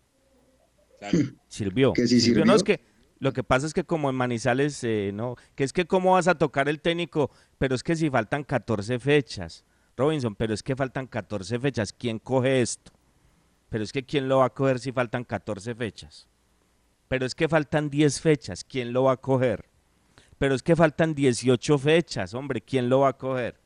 [0.99, 1.19] Claro.
[1.49, 1.93] Sirvió.
[1.93, 2.45] Que sí sirvió.
[2.45, 2.81] No, es que
[3.23, 6.27] lo que pasa es que como en Manizales, eh, no, que es que cómo vas
[6.27, 9.65] a tocar el técnico, pero es que si faltan 14 fechas,
[9.97, 12.91] Robinson, pero es que faltan 14 fechas, ¿quién coge esto?
[13.69, 16.27] Pero es que ¿quién lo va a coger si faltan 14 fechas?
[17.07, 19.67] Pero es que faltan 10 fechas, ¿quién lo va a coger?
[20.39, 23.62] Pero es que faltan 18 fechas, hombre, ¿quién lo va a coger?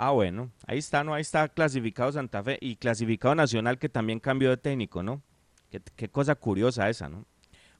[0.00, 1.12] Ah, bueno, ahí está, ¿no?
[1.12, 5.22] Ahí está clasificado Santa Fe y clasificado Nacional que también cambió de técnico, ¿no?
[5.70, 7.26] Qué, cosa curiosa esa, ¿no?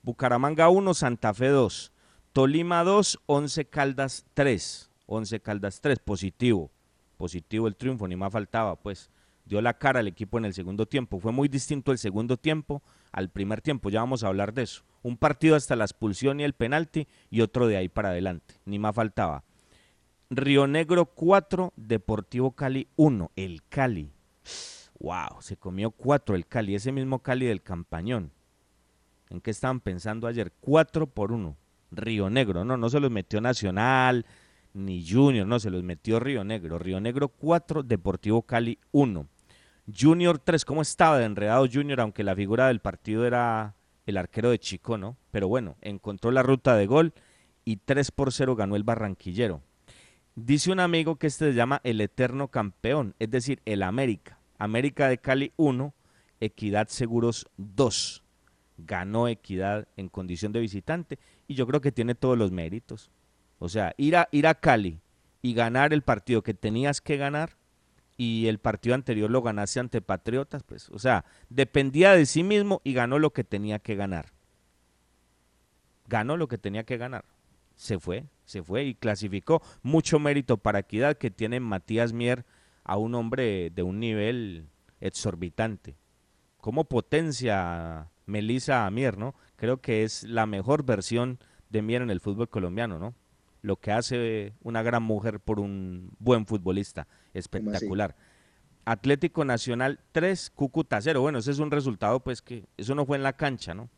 [0.02, 1.92] Bucaramanga 1, Santa Fe 2.
[2.32, 4.90] Tolima 2, 11 Caldas 3.
[5.06, 6.72] 11 Caldas 3, positivo.
[7.16, 9.10] Positivo el triunfo, ni más faltaba, pues.
[9.44, 11.20] Dio la cara al equipo en el segundo tiempo.
[11.20, 14.82] Fue muy distinto el segundo tiempo al primer tiempo, ya vamos a hablar de eso.
[15.02, 18.80] Un partido hasta la expulsión y el penalti y otro de ahí para adelante, ni
[18.80, 19.44] más faltaba.
[20.30, 24.12] Río Negro 4, Deportivo Cali 1, el Cali.
[25.00, 28.30] Wow, se comió 4 el Cali, ese mismo Cali del Campañón.
[29.30, 30.52] ¿En qué estaban pensando ayer?
[30.60, 31.56] 4 por 1.
[31.92, 34.26] Río Negro, no, no se los metió Nacional
[34.74, 36.78] ni Junior, no, se los metió Río Negro.
[36.78, 39.26] Río Negro 4, Deportivo Cali 1.
[39.98, 42.02] Junior 3, ¿cómo estaba de enredado Junior?
[42.02, 45.16] Aunque la figura del partido era el arquero de Chico, ¿no?
[45.30, 47.14] Pero bueno, encontró la ruta de gol
[47.64, 49.62] y 3 por 0 ganó el Barranquillero.
[50.40, 54.38] Dice un amigo que este se llama el eterno campeón, es decir, el América.
[54.56, 55.92] América de Cali 1,
[56.38, 58.22] Equidad Seguros 2.
[58.78, 63.10] Ganó Equidad en condición de visitante y yo creo que tiene todos los méritos.
[63.58, 65.00] O sea, ir a, ir a Cali
[65.42, 67.56] y ganar el partido que tenías que ganar
[68.16, 72.80] y el partido anterior lo ganase ante Patriotas, pues, o sea, dependía de sí mismo
[72.84, 74.26] y ganó lo que tenía que ganar.
[76.06, 77.24] Ganó lo que tenía que ganar.
[77.74, 79.62] Se fue, se fue y clasificó.
[79.82, 82.46] Mucho mérito para Equidad que tiene Matías Mier
[82.82, 85.96] a un hombre de un nivel exorbitante.
[86.56, 89.34] ¿Cómo potencia Melissa Mier, no?
[89.56, 93.14] Creo que es la mejor versión de Mier en el fútbol colombiano, ¿no?
[93.60, 97.06] Lo que hace una gran mujer por un buen futbolista.
[97.34, 98.16] Espectacular.
[98.86, 101.20] Atlético Nacional 3, Cúcuta 0.
[101.20, 103.90] Bueno, ese es un resultado, pues que eso no fue en la cancha, ¿no?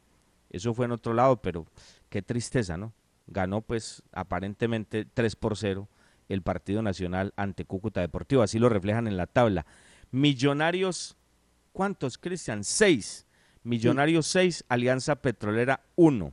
[0.50, 1.66] Eso fue en otro lado, pero
[2.08, 2.92] qué tristeza, ¿no?
[3.26, 5.88] Ganó, pues, aparentemente 3 por 0
[6.28, 8.42] el partido nacional ante Cúcuta Deportivo.
[8.42, 9.66] Así lo reflejan en la tabla.
[10.10, 11.16] Millonarios,
[11.72, 12.64] ¿cuántos, Cristian?
[12.64, 13.26] 6.
[13.62, 16.32] Millonarios 6, Alianza Petrolera 1.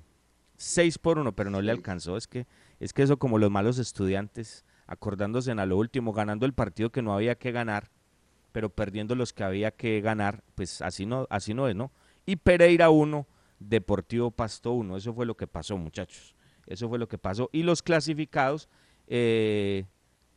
[0.55, 2.15] 6 por 1, pero no le alcanzó.
[2.15, 2.47] Es que,
[2.79, 6.91] es que eso como los malos estudiantes, acordándose en a lo último, ganando el partido
[6.91, 7.89] que no había que ganar,
[8.51, 11.91] pero perdiendo los que había que ganar, pues así no, así no es, ¿no?
[12.25, 13.27] Y Pereira 1,
[13.59, 14.97] Deportivo Pasto 1.
[14.97, 16.35] Eso fue lo que pasó, muchachos.
[16.67, 17.49] Eso fue lo que pasó.
[17.51, 18.69] Y los clasificados,
[19.07, 19.85] eh,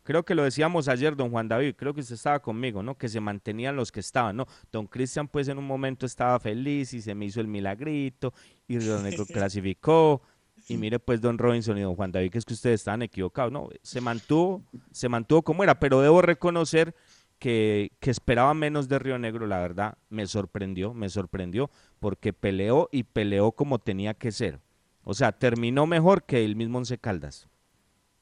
[0.02, 2.96] creo que lo decíamos ayer, don Juan David, creo que usted estaba conmigo, ¿no?
[2.96, 4.46] Que se mantenían los que estaban, ¿no?
[4.72, 8.32] Don Cristian, pues en un momento estaba feliz y se me hizo el milagrito
[8.66, 10.22] y Río Negro clasificó.
[10.68, 13.50] Y mire, pues, don Robinson y don Juan David, que es que ustedes estaban equivocados,
[13.50, 13.68] ¿no?
[13.82, 14.62] Se mantuvo,
[14.92, 16.94] se mantuvo como era, pero debo reconocer
[17.38, 22.88] que, que, esperaba menos de Río Negro, la verdad, me sorprendió, me sorprendió, porque peleó
[22.92, 24.60] y peleó como tenía que ser.
[25.02, 27.48] O sea, terminó mejor que el mismo Once Caldas.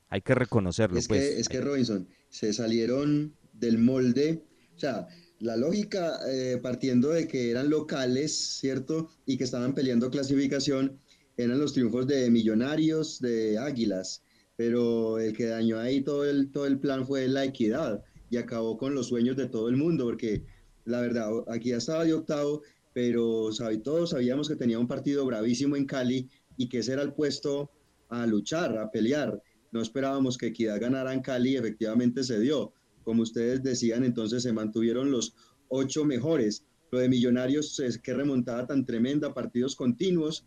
[0.09, 0.99] Hay que reconocerlo.
[0.99, 1.21] Es, pues.
[1.21, 5.09] que, es que Robinson, se salieron del molde, o sea,
[5.41, 9.11] la lógica eh, partiendo de que eran locales, ¿cierto?
[9.27, 10.99] Y que estaban peleando clasificación,
[11.37, 14.23] eran los triunfos de Millonarios, de Águilas,
[14.57, 18.77] pero el que dañó ahí todo el, todo el plan fue la equidad y acabó
[18.77, 20.45] con los sueños de todo el mundo, porque
[20.85, 22.63] la verdad, aquí ya estaba de octavo,
[22.93, 23.51] pero
[23.85, 27.71] todos sabíamos que tenía un partido bravísimo en Cali y que ese era el puesto
[28.11, 29.43] a luchar, a pelear.
[29.73, 32.75] No esperábamos que Equidad ganara en Cali y efectivamente se dio.
[33.05, 35.35] Como ustedes decían, entonces se mantuvieron los
[35.69, 36.65] ocho mejores.
[36.91, 40.45] Lo de Millonarios es que remontada tan tremenda, partidos continuos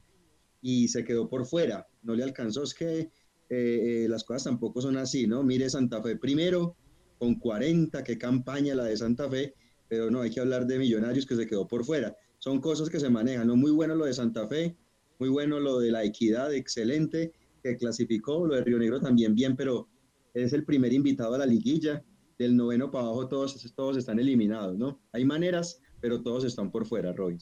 [0.62, 1.88] y se quedó por fuera.
[2.04, 2.64] No le alcanzó.
[2.64, 3.10] Es que eh,
[3.50, 5.44] eh, las cosas tampoco son así, ¿no?
[5.44, 6.76] Mire Santa Fe primero,
[7.20, 9.54] con 40, qué campaña la de Santa Fe,
[9.88, 12.16] pero no, hay que hablar de Millonarios que se quedó por fuera.
[12.40, 13.56] Son cosas que se manejan, ¿no?
[13.56, 14.76] Muy bueno lo de Santa Fe,
[15.22, 17.32] muy bueno lo de la equidad, excelente,
[17.62, 19.88] que clasificó, lo de Río Negro también bien, pero
[20.34, 22.04] es el primer invitado a la liguilla,
[22.40, 25.00] del noveno para abajo todos, todos están eliminados, ¿no?
[25.12, 27.38] Hay maneras, pero todos están por fuera, Roy.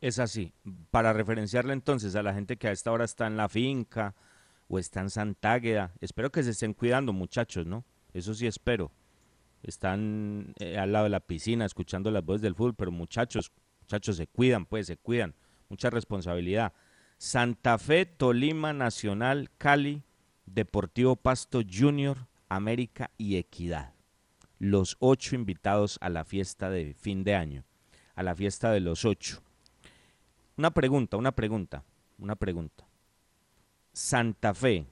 [0.00, 0.52] Es así.
[0.92, 4.14] Para referenciarle entonces a la gente que a esta hora está en la finca
[4.68, 7.84] o está en Santágueda, espero que se estén cuidando, muchachos, ¿no?
[8.14, 8.92] Eso sí espero.
[9.64, 14.16] Están eh, al lado de la piscina escuchando las voces del fútbol, pero muchachos, muchachos
[14.16, 15.34] se cuidan, pues se cuidan.
[15.68, 16.72] Mucha responsabilidad.
[17.22, 20.04] Santa Fe, Tolima, Nacional, Cali,
[20.46, 23.92] Deportivo Pasto Junior, América y Equidad.
[24.58, 27.66] Los ocho invitados a la fiesta de fin de año,
[28.14, 29.42] a la fiesta de los ocho.
[30.56, 31.84] Una pregunta, una pregunta,
[32.16, 32.88] una pregunta.
[33.92, 34.86] Santa Fe,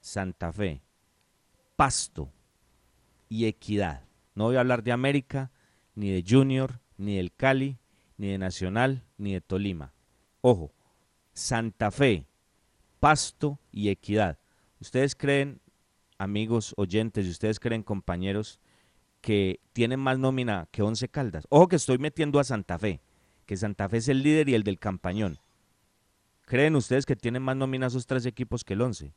[0.00, 0.82] Santa Fe,
[1.76, 2.28] Pasto
[3.28, 4.02] y Equidad.
[4.34, 5.52] No voy a hablar de América,
[5.94, 7.78] ni de Junior, ni del Cali,
[8.16, 9.92] ni de Nacional, ni de Tolima.
[10.40, 10.72] Ojo,
[11.36, 12.26] Santa Fe,
[12.98, 14.38] Pasto y Equidad.
[14.80, 15.60] ¿Ustedes creen,
[16.16, 18.58] amigos oyentes, y ustedes creen, compañeros,
[19.20, 21.44] que tienen más nómina que Once Caldas?
[21.50, 23.02] Ojo que estoy metiendo a Santa Fe,
[23.44, 25.38] que Santa Fe es el líder y el del campañón.
[26.46, 29.12] ¿Creen ustedes que tienen más nómina esos tres equipos que el Once?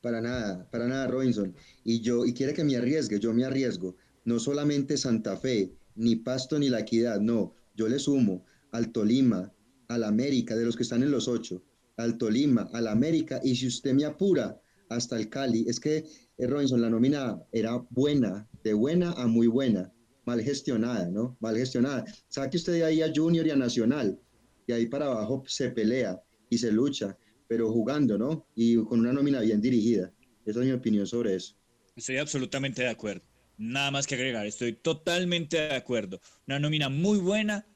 [0.00, 1.54] Para nada, para nada, Robinson.
[1.84, 3.94] Y yo, y quiere que me arriesgue, yo me arriesgo.
[4.24, 7.52] No solamente Santa Fe, ni Pasto, ni La Equidad, no.
[7.74, 9.52] Yo le sumo al Tolima,
[9.88, 11.62] al América, de los que están en los ocho,
[11.96, 16.04] al Tolima, al América, y si usted me apura hasta el Cali, es que
[16.38, 19.92] eh, Robinson, la nómina era buena, de buena a muy buena,
[20.24, 21.36] mal gestionada, ¿no?
[21.40, 22.04] Mal gestionada.
[22.28, 24.18] Saque usted de ahí a Junior y a Nacional,
[24.66, 27.16] y ahí para abajo se pelea y se lucha,
[27.48, 28.46] pero jugando, ¿no?
[28.54, 30.12] Y con una nómina bien dirigida.
[30.44, 31.54] Esa es mi opinión sobre eso.
[31.96, 33.22] Estoy absolutamente de acuerdo.
[33.56, 36.20] Nada más que agregar, estoy totalmente de acuerdo.
[36.46, 37.66] Una nómina muy buena,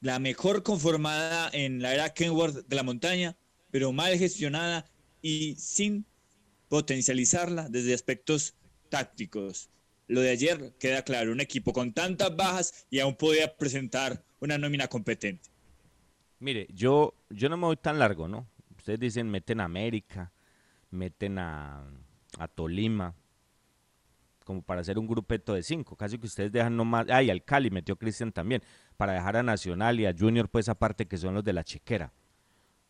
[0.00, 3.36] la mejor conformada en la era Kenworth de la montaña,
[3.70, 4.90] pero mal gestionada
[5.22, 6.06] y sin
[6.68, 8.54] potencializarla desde aspectos
[8.88, 9.70] tácticos.
[10.08, 14.58] Lo de ayer queda claro, un equipo con tantas bajas y aún podía presentar una
[14.58, 15.50] nómina competente.
[16.40, 18.48] Mire, yo, yo no me voy tan largo, ¿no?
[18.76, 20.32] Ustedes dicen meten a América,
[20.90, 21.84] meten a,
[22.38, 23.14] a Tolima,
[24.50, 25.94] como para hacer un grupeto de cinco.
[25.94, 27.06] Casi que ustedes dejan nomás.
[27.08, 28.64] Ay, al Cali metió Cristian también
[28.96, 32.12] para dejar a Nacional y a Junior, pues aparte que son los de la chequera.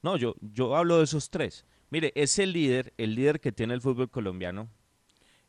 [0.01, 1.67] No, yo, yo hablo de esos tres.
[1.91, 4.71] Mire, ese líder, el líder que tiene el fútbol colombiano,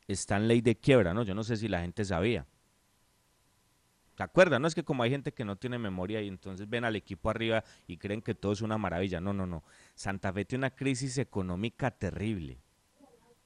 [0.06, 1.24] está en ley de quiebra, ¿no?
[1.24, 2.46] Yo no sé si la gente sabía.
[4.18, 4.62] ¿Se acuerdan?
[4.62, 7.30] No es que como hay gente que no tiene memoria y entonces ven al equipo
[7.30, 9.22] arriba y creen que todo es una maravilla.
[9.22, 9.64] No, no, no.
[9.96, 12.60] Santa Fe tiene una crisis económica terrible.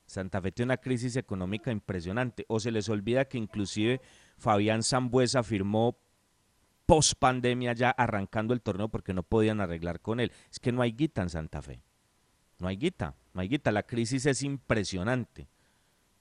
[0.05, 2.45] Santa Fe tiene una crisis económica impresionante.
[2.47, 4.01] O se les olvida que inclusive
[4.37, 5.97] Fabián Zambuesa firmó
[6.85, 10.31] post pandemia ya arrancando el torneo porque no podían arreglar con él.
[10.51, 11.81] Es que no hay guita en Santa Fe.
[12.59, 13.71] No hay guita, no hay guita.
[13.71, 15.47] La crisis es impresionante.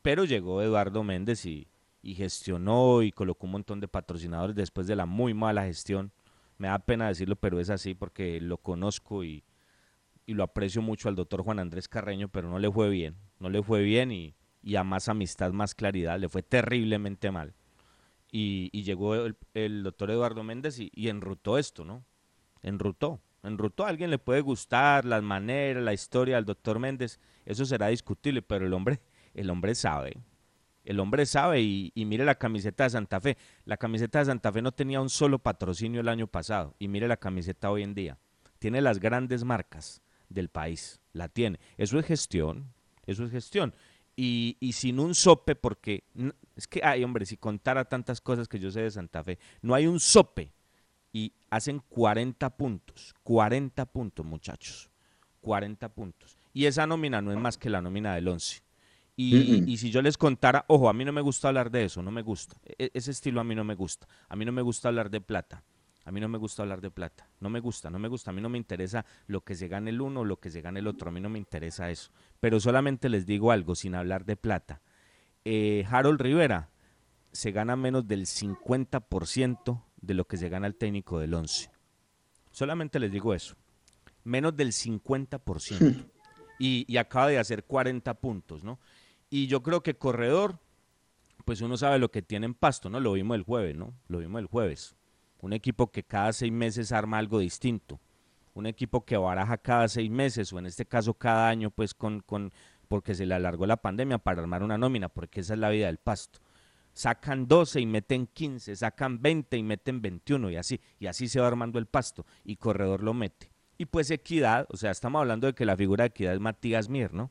[0.03, 1.69] Pero llegó Eduardo Méndez y,
[2.03, 6.13] y gestionó y colocó un montón de patrocinadores después de la muy mala gestión.
[6.59, 9.45] Me da pena decirlo, pero es así porque lo conozco y,
[10.27, 13.17] y lo aprecio mucho al doctor Juan Andrés Carreño, pero no le fue bien.
[13.39, 16.19] No le fue bien y, y a más amistad, más claridad.
[16.19, 17.55] Le fue terriblemente mal
[18.37, 19.15] y, llegó
[19.55, 22.05] el, doctor Eduardo Méndez y, enrutó esto, ¿no?
[22.63, 23.85] Enrutó, enrutó.
[23.85, 28.43] A alguien le puede gustar las maneras, la historia del doctor Méndez, eso será discutible,
[28.43, 29.01] pero el hombre,
[29.35, 30.17] el hombre sabe.
[30.85, 33.39] El hombre sabe y, y, mire la camiseta de Santa Fe.
[33.65, 37.07] La camiseta de Santa Fe no tenía un solo patrocinio el año pasado y mire
[37.07, 38.19] la camiseta hoy en día.
[38.59, 41.59] Tiene las grandes marcas del país, la tiene.
[41.77, 42.73] Eso es gestión,
[43.07, 43.75] eso es gestión.
[44.17, 46.05] Y, y sin un sope, porque
[46.55, 49.75] es que, ay hombre, si contara tantas cosas que yo sé de Santa Fe, no
[49.75, 50.53] hay un sope
[51.13, 54.91] y hacen 40 puntos, 40 puntos muchachos,
[55.41, 56.39] 40 puntos.
[56.53, 58.63] Y esa nómina no es más que la nómina del 11.
[59.17, 62.03] Y, y, si yo les contara, ojo, a mí no me gusta hablar de eso,
[62.03, 62.57] no me gusta.
[62.65, 64.09] E, ese estilo a mí no me gusta.
[64.29, 65.63] A mí no me gusta hablar de plata.
[66.05, 67.29] A mí no me gusta hablar de plata.
[67.41, 68.31] No me gusta, no me gusta.
[68.31, 70.61] A mí no me interesa lo que se gane el uno o lo que se
[70.61, 71.09] gane el otro.
[71.09, 72.11] A mí no me interesa eso.
[72.41, 74.83] Pero solamente les digo algo sin hablar de plata.
[75.45, 76.71] Eh, Harold Rivera
[77.33, 81.71] se gana menos del 50% de lo que se gana el técnico del 11.
[82.51, 83.57] Solamente les digo eso.
[84.25, 86.11] Menos del 50%.
[86.59, 88.79] y, y acaba de hacer 40 puntos, ¿no?
[89.31, 90.61] Y yo creo que Corredor,
[91.45, 93.01] pues uno sabe lo que tiene en pasto, ¿no?
[93.01, 93.95] Lo vimos el jueves, ¿no?
[94.07, 94.97] Lo vimos el jueves.
[95.45, 98.01] Un equipo que cada seis meses arma algo distinto.
[98.55, 102.21] Un equipo que baraja cada seis meses, o en este caso cada año, pues con,
[102.21, 102.51] con
[102.89, 105.89] porque se le alargó la pandemia para armar una nómina, porque esa es la vida
[105.89, 106.39] del pasto.
[106.95, 111.41] Sacan 12 y meten 15, sacan 20 y meten 21 y así, y así se
[111.41, 113.51] va armando el pasto y Corredor lo mete.
[113.77, 116.89] Y pues Equidad, o sea, estamos hablando de que la figura de Equidad es Matías
[116.89, 117.31] Mier, ¿no?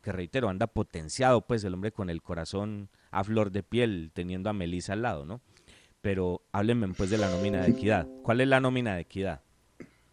[0.00, 4.48] Que reitero, anda potenciado, pues el hombre con el corazón a flor de piel, teniendo
[4.48, 5.40] a Melisa al lado, ¿no?
[6.00, 8.06] Pero háblenme pues de la nómina de Equidad.
[8.22, 9.42] ¿Cuál es la nómina de Equidad?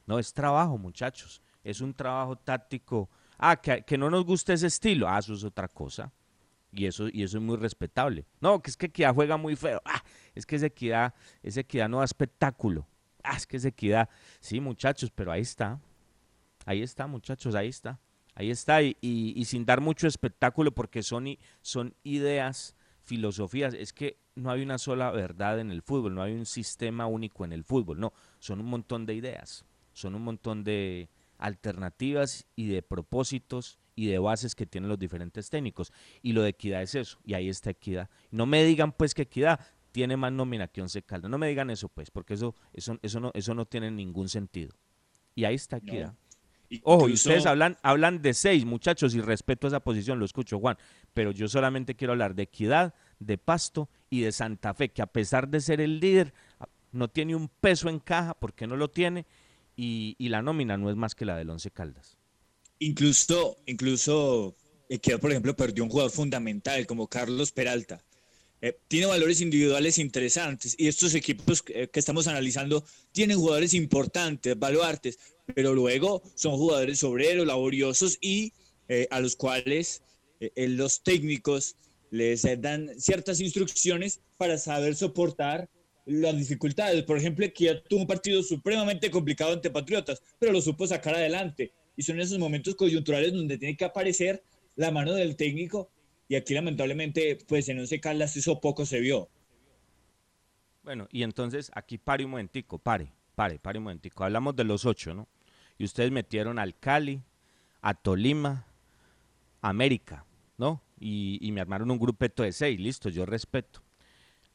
[0.05, 1.41] No, es trabajo, muchachos.
[1.63, 3.09] Es un trabajo táctico.
[3.37, 5.07] Ah, que, que no nos gusta ese estilo.
[5.07, 6.11] Ah, eso es otra cosa.
[6.71, 8.25] Y eso, y eso es muy respetable.
[8.41, 9.81] No, que es que Equidad juega muy feo.
[9.85, 12.87] Ah, es que ese Equidad, Equidad no da espectáculo.
[13.23, 14.09] Ah, es que ese Equidad.
[14.39, 15.79] Sí, muchachos, pero ahí está.
[16.65, 17.99] Ahí está, muchachos, ahí está.
[18.33, 18.81] Ahí está.
[18.81, 21.25] Y, y, y sin dar mucho espectáculo, porque son,
[21.61, 23.73] son ideas, filosofías.
[23.73, 27.45] Es que no hay una sola verdad en el fútbol, no hay un sistema único
[27.45, 27.99] en el fútbol.
[27.99, 34.07] No, son un montón de ideas, son un montón de alternativas y de propósitos y
[34.07, 35.91] de bases que tienen los diferentes técnicos.
[36.21, 38.09] Y lo de equidad es eso, y ahí está equidad.
[38.31, 39.59] No me digan pues que equidad
[39.91, 41.31] tiene más nómina que Once Caldas.
[41.31, 44.75] No me digan eso pues, porque eso, eso, eso, no, eso no tiene ningún sentido.
[45.33, 46.13] Y ahí está equidad.
[46.13, 46.25] No.
[46.83, 50.77] Ojo, y ustedes hablan, hablan de seis, muchachos, y respeto esa posición, lo escucho, Juan,
[51.13, 55.07] pero yo solamente quiero hablar de equidad, de Pasto y de Santa Fe, que a
[55.07, 56.33] pesar de ser el líder,
[56.91, 59.25] no tiene un peso en caja, porque no lo tiene,
[59.75, 62.17] y, y la nómina no es más que la del Once Caldas.
[62.79, 64.55] Incluso, incluso
[64.87, 68.03] Equidad, por ejemplo, perdió un jugador fundamental como Carlos Peralta.
[68.61, 74.57] Eh, tiene valores individuales interesantes y estos equipos eh, que estamos analizando tienen jugadores importantes,
[74.57, 75.19] baluartes,
[75.53, 78.53] pero luego son jugadores obreros, laboriosos y
[78.87, 80.03] eh, a los cuales
[80.39, 81.75] eh, los técnicos
[82.11, 85.69] les dan ciertas instrucciones para saber soportar
[86.05, 87.03] las dificultades.
[87.03, 91.15] Por ejemplo, que ya tuvo un partido supremamente complicado ante Patriotas, pero lo supo sacar
[91.15, 91.71] adelante.
[91.97, 94.43] Y son esos momentos coyunturales donde tiene que aparecer
[94.75, 95.89] la mano del técnico.
[96.27, 99.29] Y aquí, lamentablemente, pues en Once Caldas eso poco se vio.
[100.83, 104.23] Bueno, y entonces aquí pare un momentico, pare, pare, pare un momentico.
[104.23, 105.27] Hablamos de los ocho, ¿no?
[105.77, 107.21] Y ustedes metieron al Cali,
[107.81, 108.67] a Tolima,
[109.61, 110.25] América,
[110.57, 110.81] ¿no?
[110.97, 113.81] Y, me armaron un grupeto de seis, listo, yo respeto.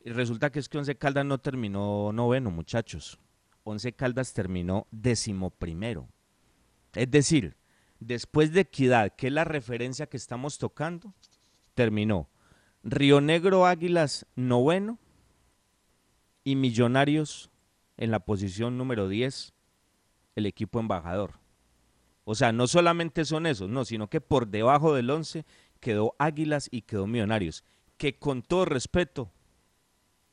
[0.03, 3.19] Y resulta que es que Once Caldas no terminó noveno, muchachos.
[3.65, 6.09] Once Caldas terminó decimoprimero.
[6.95, 7.57] Es decir,
[7.99, 11.15] después de Equidad, que es la referencia que estamos tocando,
[11.75, 12.29] terminó
[12.83, 14.99] Río Negro Águilas noveno
[16.43, 17.51] y Millonarios
[17.99, 19.53] en la posición número 10,
[20.37, 21.35] el equipo embajador.
[22.25, 25.45] O sea, no solamente son esos, no, sino que por debajo del 11
[25.81, 27.65] quedó Águilas y quedó Millonarios,
[27.97, 29.33] que con todo respeto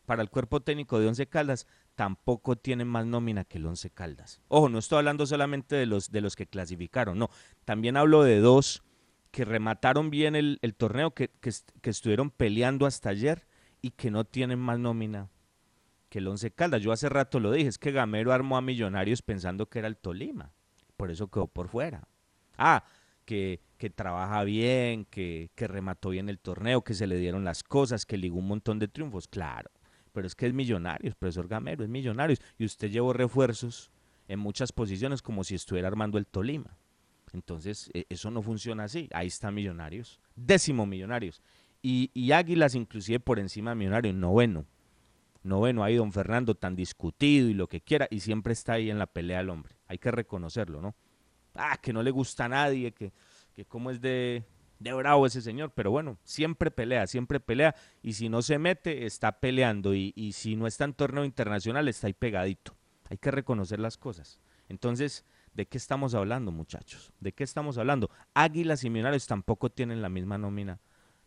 [0.06, 4.42] para el cuerpo técnico de Once Caldas, tampoco tienen más nómina que el Once Caldas.
[4.48, 7.30] Ojo, no estoy hablando solamente de los, de los que clasificaron, no,
[7.66, 8.84] también hablo de dos
[9.32, 13.46] que remataron bien el, torneo, que, que, que, estuvieron peleando hasta ayer
[13.82, 15.30] y que no tienen más nómina
[16.10, 16.82] que el Once Caldas.
[16.82, 19.98] Yo hace rato lo dije, es que Gamero armó a Millonarios pensando que era el
[19.98, 20.54] Tolima,
[20.96, 22.08] por eso quedó por fuera.
[22.58, 22.86] Ah,
[23.26, 27.64] que, que trabaja bien, que, que remató bien el torneo, que se le dieron las
[27.64, 29.72] cosas, que ligó un montón de triunfos, claro
[30.18, 32.40] pero es que es Millonarios, profesor Gamero, es Millonarios.
[32.58, 33.92] Y usted llevó refuerzos
[34.28, 36.76] en muchas posiciones como si estuviera armando el Tolima.
[37.34, 39.08] Entonces, eso no funciona así.
[39.14, 41.44] Ahí está Millonarios, décimo Millonarios.
[41.84, 44.66] Y, y Águilas inclusive por encima de Millonarios, noveno.
[45.44, 48.98] Noveno, ahí don Fernando tan discutido y lo que quiera, y siempre está ahí en
[48.98, 49.76] la pelea el hombre.
[49.86, 50.96] Hay que reconocerlo, ¿no?
[51.54, 53.14] Ah, que no le gusta a nadie, que,
[53.58, 54.44] que como es de,
[54.78, 59.08] de bravo ese señor, pero bueno, siempre pelea, siempre pelea, y si no se mete,
[59.08, 62.76] está peleando, y, y si no está en torneo internacional, está ahí pegadito.
[63.10, 64.40] Hay que reconocer las cosas.
[64.70, 67.12] Entonces, ¿de qué estamos hablando, muchachos?
[67.20, 68.12] ¿De qué estamos hablando?
[68.36, 70.80] Águilas y Millonarios tampoco tienen la misma nómina,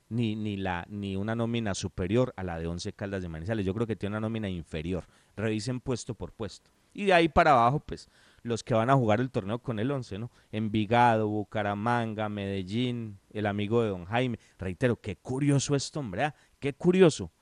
[0.08, 3.66] ni, ni, la, ni una nómina superior a la de Once Caldas de Manizales.
[3.66, 5.08] Yo creo que tiene una nómina inferior.
[5.34, 6.70] Revisen puesto por puesto.
[6.92, 8.08] Y de ahí para abajo, pues,
[8.42, 10.30] los que van a jugar el torneo con el Once, ¿no?
[10.52, 14.38] Envigado, Bucaramanga, Medellín, el amigo de Don Jaime.
[14.58, 16.34] Reitero, qué curioso esto, hombre, ¿ah?
[16.58, 17.32] qué curioso.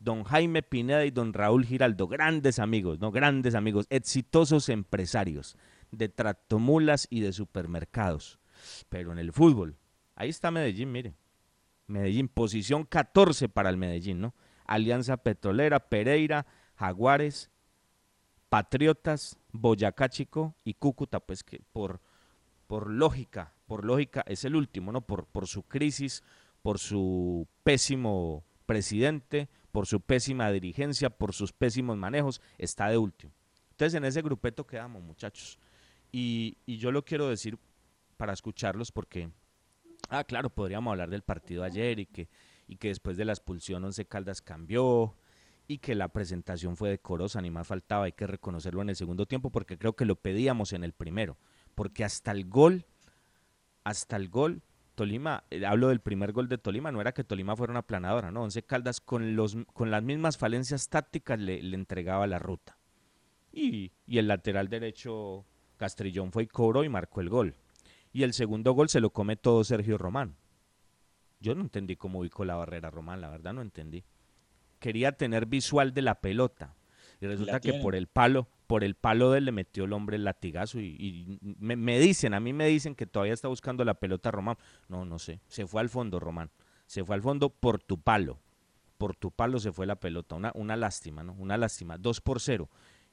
[0.00, 3.10] Don Jaime Pineda y don Raúl Giraldo, grandes amigos, ¿no?
[3.10, 5.56] Grandes amigos, exitosos empresarios
[5.90, 8.38] de tractomulas y de supermercados.
[8.88, 9.76] Pero en el fútbol,
[10.14, 11.14] ahí está Medellín, mire.
[11.86, 14.34] Medellín, posición 14 para el Medellín, ¿no?
[14.66, 16.46] Alianza Petrolera, Pereira,
[16.76, 17.50] Jaguares,
[18.48, 22.00] Patriotas, Boyacá Chico y Cúcuta, pues que por,
[22.66, 25.02] por lógica, por lógica es el último, ¿no?
[25.02, 26.22] Por, por su crisis,
[26.62, 33.32] por su pésimo presidente, por su pésima dirigencia, por sus pésimos manejos, está de último.
[33.70, 35.58] Entonces en ese grupeto quedamos, muchachos.
[36.10, 37.58] Y, y yo lo quiero decir
[38.16, 39.30] para escucharlos porque,
[40.08, 42.28] ah, claro, podríamos hablar del partido ayer y que,
[42.66, 45.14] y que después de la expulsión Once Caldas cambió
[45.70, 49.26] y que la presentación fue decorosa, ni más faltaba, hay que reconocerlo en el segundo
[49.26, 51.36] tiempo porque creo que lo pedíamos en el primero,
[51.74, 52.86] porque hasta el gol,
[53.84, 54.62] hasta el gol,
[54.94, 58.32] Tolima, eh, hablo del primer gol de Tolima, no era que Tolima fuera una planadora,
[58.32, 62.78] no, Once Caldas con, los, con las mismas falencias tácticas le, entregaba la ruta.
[63.52, 65.44] Y, y, el lateral derecho
[65.76, 67.54] Castrillón fue y cobró y marcó el gol.
[68.12, 70.36] Y el segundo gol se lo come todo Sergio Román.
[71.40, 74.04] Yo no entendí cómo ubicó la barrera Román, la verdad no entendí
[74.78, 76.74] quería tener visual de la pelota.
[77.20, 80.16] Y resulta que por el palo, por el palo de él le metió el hombre
[80.16, 84.30] el latigazo y, me, dicen, a mí me dicen que todavía está buscando la pelota
[84.30, 84.56] Román.
[84.88, 86.50] No, no sé, se fue al fondo Román,
[86.86, 88.38] se fue al fondo por tu palo,
[88.98, 91.32] por tu palo se fue la pelota, una, una lástima, ¿no?
[91.34, 92.68] Una lástima, dos por cero.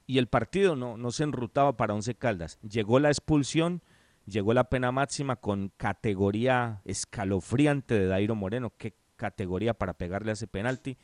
[0.06, 2.60] Y el partido no, no se enrutaba para Once Caldas.
[2.62, 3.82] Llegó la expulsión,
[4.24, 10.34] llegó la pena máxima con categoría escalofriante de Dairo Moreno, qué categoría para pegarle a
[10.34, 10.96] ese penalti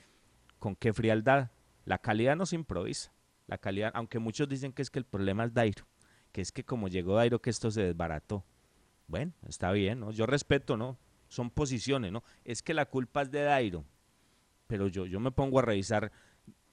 [0.62, 1.50] con qué frialdad.
[1.84, 3.12] La calidad no se improvisa.
[3.48, 5.84] La calidad, aunque muchos dicen que es que el problema es Dairo,
[6.30, 8.44] que es que como llegó Dairo que esto se desbarató.
[9.08, 10.12] Bueno, está bien, ¿no?
[10.12, 10.96] Yo respeto, ¿no?
[11.26, 12.22] Son posiciones, ¿no?
[12.44, 13.84] Es que la culpa es de Dairo.
[14.68, 16.12] Pero yo, yo me pongo a revisar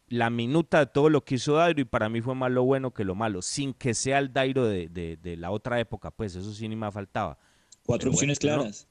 [0.07, 2.93] la minuta de todo lo que hizo Dairo y para mí fue más lo bueno
[2.93, 6.53] que lo malo, sin que sea el Dairo de, de, la otra época, pues eso
[6.53, 7.39] sí ni me faltaba.
[7.87, 8.87] Cuatro opciones claras.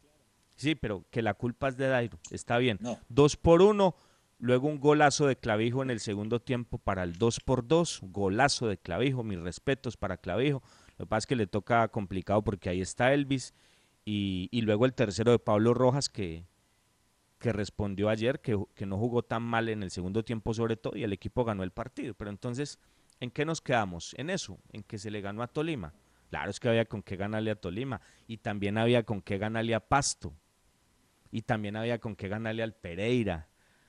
[0.56, 2.80] Sí, pero que la culpa es de Dairo, está bien.
[3.08, 3.94] Dos por uno,
[4.40, 8.68] Luego un golazo de Clavijo en el segundo tiempo para el 2 por 2 golazo
[8.68, 10.62] de Clavijo, mis respetos para Clavijo.
[10.96, 13.52] Lo que pasa es que le toca complicado porque ahí está Elvis
[14.04, 16.46] y, luego el tercero de Pablo Rojas que,
[17.40, 20.96] que respondió ayer, que, que, no jugó tan mal en el segundo tiempo sobre todo
[20.96, 22.14] y el equipo ganó el partido.
[22.14, 22.78] Pero entonces,
[23.18, 24.14] ¿en qué nos quedamos?
[24.18, 25.92] En eso, en que se le ganó a Tolima.
[26.30, 29.74] Claro, es que había con qué ganarle a Tolima y también había con qué ganarle
[29.74, 30.32] a Pasto
[31.32, 33.48] y también había con qué ganarle al Pereira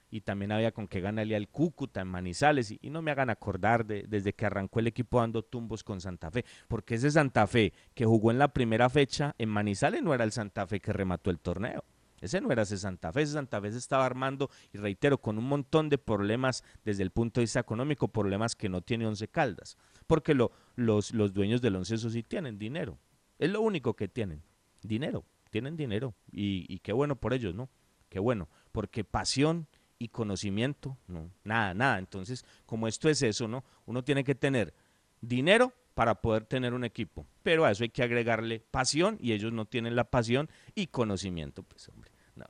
[0.10, 3.86] y también había con qué ganarle al Cúcuta en Manizales y, no me hagan acordar
[3.86, 7.74] de, desde que arrancó el equipo dando tumbos con Santa Fe, porque ese Santa Fe
[7.93, 11.30] que jugó en la primera fecha en Manizales no era el Santa Fe que remató
[11.30, 11.84] el torneo.
[12.22, 15.38] Ese no era ese Santa Fe, ese Santa Fe se estaba armando, y reitero, con
[15.38, 19.28] un montón de problemas desde el punto de vista económico, problemas que no tiene Once
[19.30, 22.97] Caldas, porque lo, los, los dueños del Once eso sí tienen dinero,
[23.38, 24.43] es lo único que tienen,
[24.82, 27.70] dinero, tienen dinero, y, y qué bueno por ellos, ¿no?
[28.10, 29.68] Qué bueno, porque pasión
[30.00, 32.00] y conocimiento, no, nada, nada.
[32.00, 33.64] Entonces, como esto es eso, ¿no?
[33.86, 34.74] Uno tiene que tener
[35.22, 39.52] dinero para poder tener un equipo, pero a eso hay que agregarle pasión y ellos
[39.52, 42.45] no tienen la pasión y conocimiento, pues hombre, no,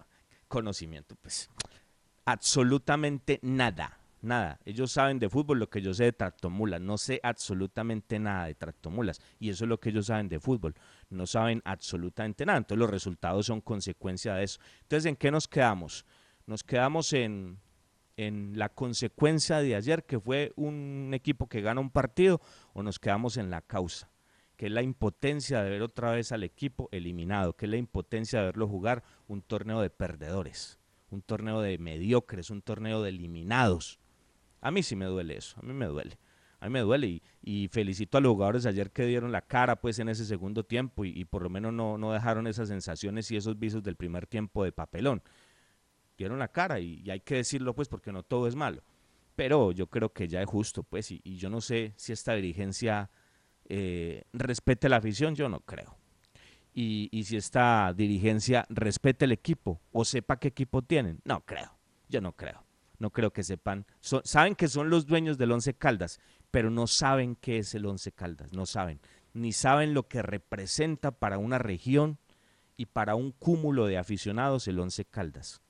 [0.48, 1.50] conocimiento, pues
[2.26, 4.60] absolutamente nada, nada.
[4.66, 8.54] Ellos saben de fútbol lo que yo sé de tractomulas, no sé absolutamente nada de
[8.54, 10.76] tractomulas y eso es lo que ellos saben de fútbol,
[11.10, 12.60] no saben absolutamente nada.
[12.60, 14.60] Entonces los resultados son consecuencia de eso.
[14.84, 16.06] Entonces, ¿en qué nos quedamos?
[16.50, 17.60] Nos quedamos en,
[18.18, 22.42] en la consecuencia de ayer, que fue un equipo que gana un partido,
[22.74, 24.10] o nos quedamos en la causa,
[24.58, 28.40] que es la impotencia de ver otra vez al equipo eliminado, que es la impotencia
[28.40, 30.80] de verlo jugar un torneo de perdedores,
[31.12, 34.00] un torneo de mediocres, un torneo de eliminados.
[34.60, 36.18] A mí sí me duele eso, a mí me duele.
[36.62, 39.80] A mí me duele y, y felicito a los jugadores ayer que dieron la cara
[39.80, 43.32] pues en ese segundo tiempo y, y por lo menos no, no dejaron esas sensaciones
[43.32, 45.22] y esos visos del primer tiempo de papelón
[46.24, 48.84] dieron la cara y, hay que decirlo pues porque no todo es malo.
[49.36, 53.10] Pero yo creo que ya es justo pues y, yo no sé si esta dirigencia
[53.66, 55.98] eh, respete la afición, yo no creo.
[56.74, 61.20] y, si esta dirigencia respete el equipo o sepa qué equipo tienen.
[61.26, 62.64] No creo, yo no creo.
[63.00, 63.86] No creo que sepan.
[64.02, 66.20] Saben que son los dueños del Once Caldas,
[66.52, 69.00] pero no saben qué es el Once Caldas, no saben.
[69.34, 72.18] Ni saben lo que representa para una región
[72.76, 75.62] y para un cúmulo de aficionados el Once Caldas.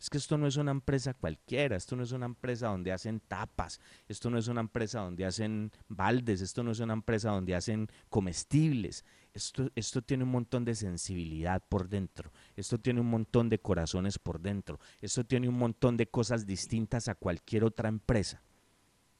[0.00, 3.18] Es que esto no es una empresa cualquiera, esto no es una empresa donde hacen
[3.18, 7.56] tapas, esto no es una empresa donde hacen baldes, esto no es una empresa donde
[7.56, 9.04] hacen comestibles.
[9.34, 14.18] Esto, esto tiene un montón de sensibilidad por dentro, esto tiene un montón de corazones
[14.18, 18.42] por dentro, esto tiene un montón de cosas distintas a cualquier otra empresa.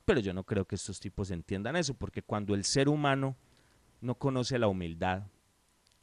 [0.05, 3.37] Pero yo no creo que estos tipos entiendan eso, porque cuando el ser humano
[4.01, 5.25] no conoce la humildad,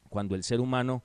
[0.10, 1.04] cuando el ser humano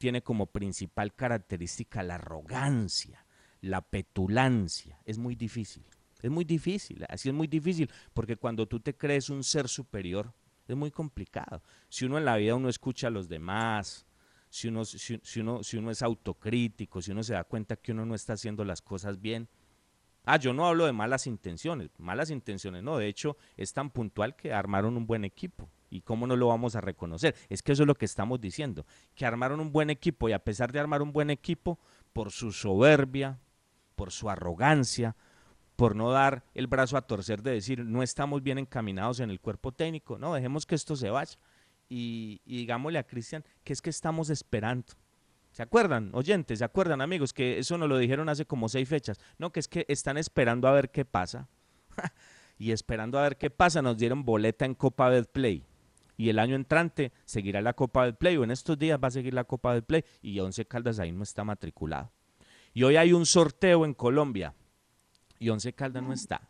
[0.00, 3.26] tiene como principal característica la arrogancia,
[3.60, 5.84] la petulancia, es muy difícil.
[6.22, 10.32] Es muy difícil, así es muy difícil, porque cuando tú te crees un ser superior,
[10.66, 11.62] es muy complicado.
[11.90, 14.06] Si uno en la vida uno escucha a los demás,
[14.48, 17.92] si uno, si, si uno, si uno es autocrítico, si uno se da cuenta que
[17.92, 19.50] uno no está haciendo las cosas bien,
[20.24, 24.36] Ah, yo no hablo de malas intenciones, malas intenciones no, de hecho es tan puntual
[24.36, 25.70] que armaron un buen equipo.
[25.90, 27.34] ¿Y cómo no lo vamos a reconocer?
[27.48, 30.38] Es que eso es lo que estamos diciendo, que armaron un buen equipo y a
[30.38, 31.78] pesar de armar un buen equipo,
[32.12, 33.40] por su soberbia,
[33.96, 35.16] por su arrogancia,
[35.76, 39.40] por no dar el brazo a torcer de decir no estamos bien encaminados en el
[39.40, 41.38] cuerpo técnico, no, dejemos que esto se vaya.
[41.88, 44.92] Y, digámosle a Cristian que es que estamos esperando.
[45.50, 46.60] ¿Se acuerdan, oyentes?
[46.60, 47.32] ¿Se acuerdan, amigos?
[47.32, 49.18] Que eso nos lo dijeron hace como seis fechas.
[49.38, 51.48] No, que es que están esperando a ver qué pasa.
[52.58, 55.64] y esperando a ver qué pasa, nos dieron boleta en Copa Betplay.
[56.20, 59.10] Y el año entrante seguirá la Copa del Play, o en estos días va a
[59.10, 62.10] seguir la Copa del Play, y Once Caldas ahí no está matriculado.
[62.74, 64.54] Y hoy hay un sorteo en Colombia,
[65.38, 66.42] y Once Caldas no está.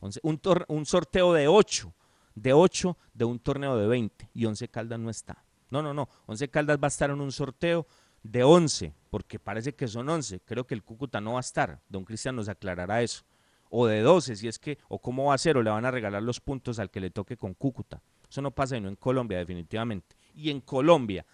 [0.00, 1.92] Un, un sorteo de 8,
[2.36, 5.42] de 8 de un torneo de 20, y Once Caldas no está.
[5.70, 7.88] No, no, no, Once Caldas va a estar en un sorteo
[8.22, 10.38] de 11, porque parece que son 11.
[10.44, 11.80] Creo que el Cúcuta no va a estar.
[11.88, 13.24] Don Cristian nos aclarará eso.
[13.70, 15.90] O de 12, si es que, o cómo va a ser, o le van a
[15.90, 18.00] regalar los puntos al que le toque con Cúcuta.
[18.30, 20.16] Eso no pasa sino en Colombia, definitivamente.
[20.34, 21.26] Y en Colombia,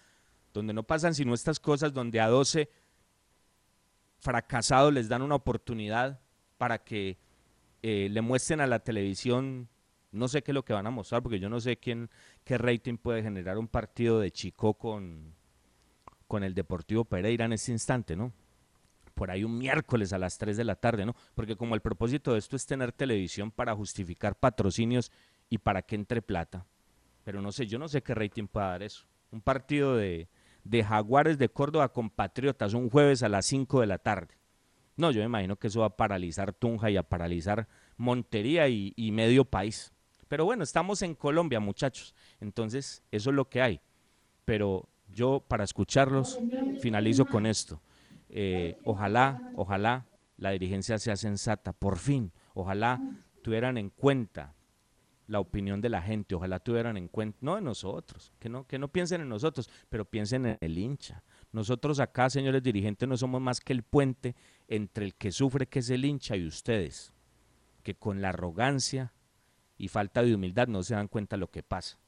[0.53, 2.69] donde no pasan sino estas cosas, donde a 12
[4.17, 6.19] fracasados les dan una oportunidad
[6.57, 7.17] para que
[7.83, 9.69] eh, le muestren a la televisión,
[10.11, 12.09] no sé qué es lo que van a mostrar, porque yo no sé quién,
[12.43, 15.35] qué rating puede generar un partido de Chico con,
[16.27, 18.33] con el Deportivo Pereira en este instante, ¿no?
[19.13, 21.15] Por ahí un miércoles a las 3 de la tarde, ¿no?
[21.35, 25.11] Porque como el propósito de esto es tener televisión para justificar patrocinios
[25.49, 26.65] y para que entre plata.
[27.27, 29.05] Pero no sé, yo no sé qué rating puede dar eso.
[29.31, 30.29] Un partido de,
[30.63, 34.35] de Jaguares de Córdoba con Patriotas un jueves a las 5 de la tarde.
[34.95, 37.67] No, yo me imagino que eso va a paralizar Tunja y a paralizar
[37.97, 39.91] Montería y, y medio país.
[40.29, 42.15] Pero bueno, estamos en Colombia, muchachos.
[42.39, 43.81] Entonces, eso es lo que hay.
[44.45, 46.39] Pero yo, para escucharlos,
[46.79, 47.81] finalizo con esto.
[48.29, 50.05] Eh, ojalá, ojalá
[50.37, 52.31] la dirigencia sea sensata, por fin.
[52.53, 53.01] Ojalá
[53.41, 54.53] tuvieran en cuenta
[55.27, 58.79] la opinión de la gente, ojalá tuvieran en cuenta, no de nosotros, que no, que
[58.79, 61.23] no piensen en nosotros, pero piensen en el hincha.
[61.51, 64.35] Nosotros acá, señores dirigentes, no somos más que el puente
[64.67, 67.13] entre el que sufre, que es el hincha, y ustedes,
[67.83, 69.13] que con la arrogancia
[69.77, 71.99] y falta de humildad no se dan cuenta lo que pasa.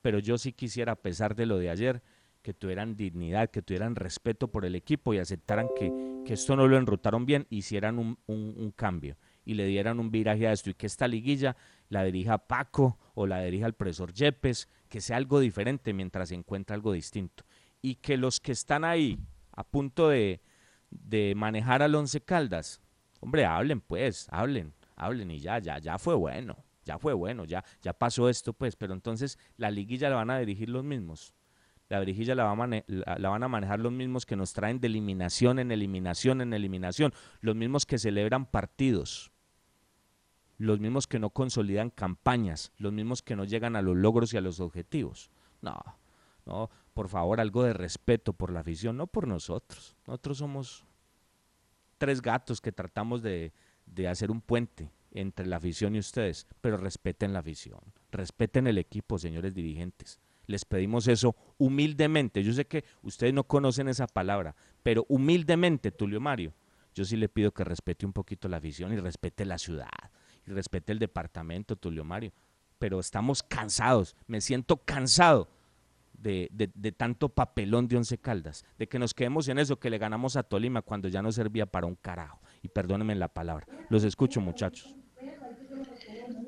[0.00, 2.02] Pero yo sí quisiera, a pesar de lo de ayer,
[2.42, 6.68] que tuvieran dignidad, que tuvieran respeto por el equipo y aceptaran que, que esto no
[6.68, 10.70] lo enrutaron bien, hicieran un, un- un cambio y le dieran un viraje a esto
[10.70, 11.56] y que esta liguilla
[11.88, 16.34] la dirija Paco o la dirija el profesor Yepes, que sea algo diferente mientras se
[16.34, 17.44] encuentra algo distinto.
[17.82, 19.18] Y que los que están ahí
[19.52, 20.40] a punto de,
[20.90, 22.80] de manejar al Once Caldas,
[23.20, 27.64] hombre, hablen pues, hablen, hablen y ya, ya, ya fue bueno, ya fue bueno, ya,
[27.82, 31.34] ya pasó esto pues, pero entonces la liguilla la van a dirigir los mismos.
[31.88, 34.52] La liguilla la, va a mane- la- la van a manejar los mismos que nos
[34.52, 39.32] traen de eliminación en eliminación en eliminación, los mismos que celebran partidos,
[40.58, 44.36] los mismos que no consolidan campañas, los mismos que no llegan a los logros y
[44.36, 45.30] a los objetivos.
[45.62, 45.80] No,
[46.44, 49.96] no, por favor, algo de respeto por la afición, no por nosotros.
[50.06, 50.84] Nosotros somos
[51.96, 53.52] tres gatos que tratamos de,
[53.86, 57.80] de hacer un puente entre la afición y ustedes, pero respeten la afición,
[58.10, 60.20] respeten el equipo, señores dirigentes.
[60.46, 62.42] Les pedimos eso humildemente.
[62.42, 66.54] Yo sé que ustedes no conocen esa palabra, pero humildemente, Tulio Mario,
[66.94, 69.88] yo sí le pido que respete un poquito la afición y respete la ciudad
[70.48, 72.32] respete el departamento, Tulio Mario.
[72.78, 75.48] Pero estamos cansados, me siento cansado
[76.12, 79.90] de, de- de tanto papelón de Once Caldas, de que nos quedemos en eso, que
[79.90, 82.40] le ganamos a Tolima cuando ya no servía para un carajo.
[82.62, 83.66] Y perdónenme la palabra.
[83.88, 84.94] Los escucho, muchachos.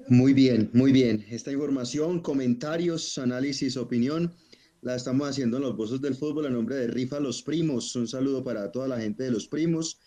[0.09, 1.24] Muy bien, muy bien.
[1.30, 4.34] Esta información, comentarios, análisis, opinión
[4.82, 7.94] la estamos haciendo en los Voces del Fútbol a nombre de Rifa Los Primos.
[7.94, 10.01] Un saludo para toda la gente de Los Primos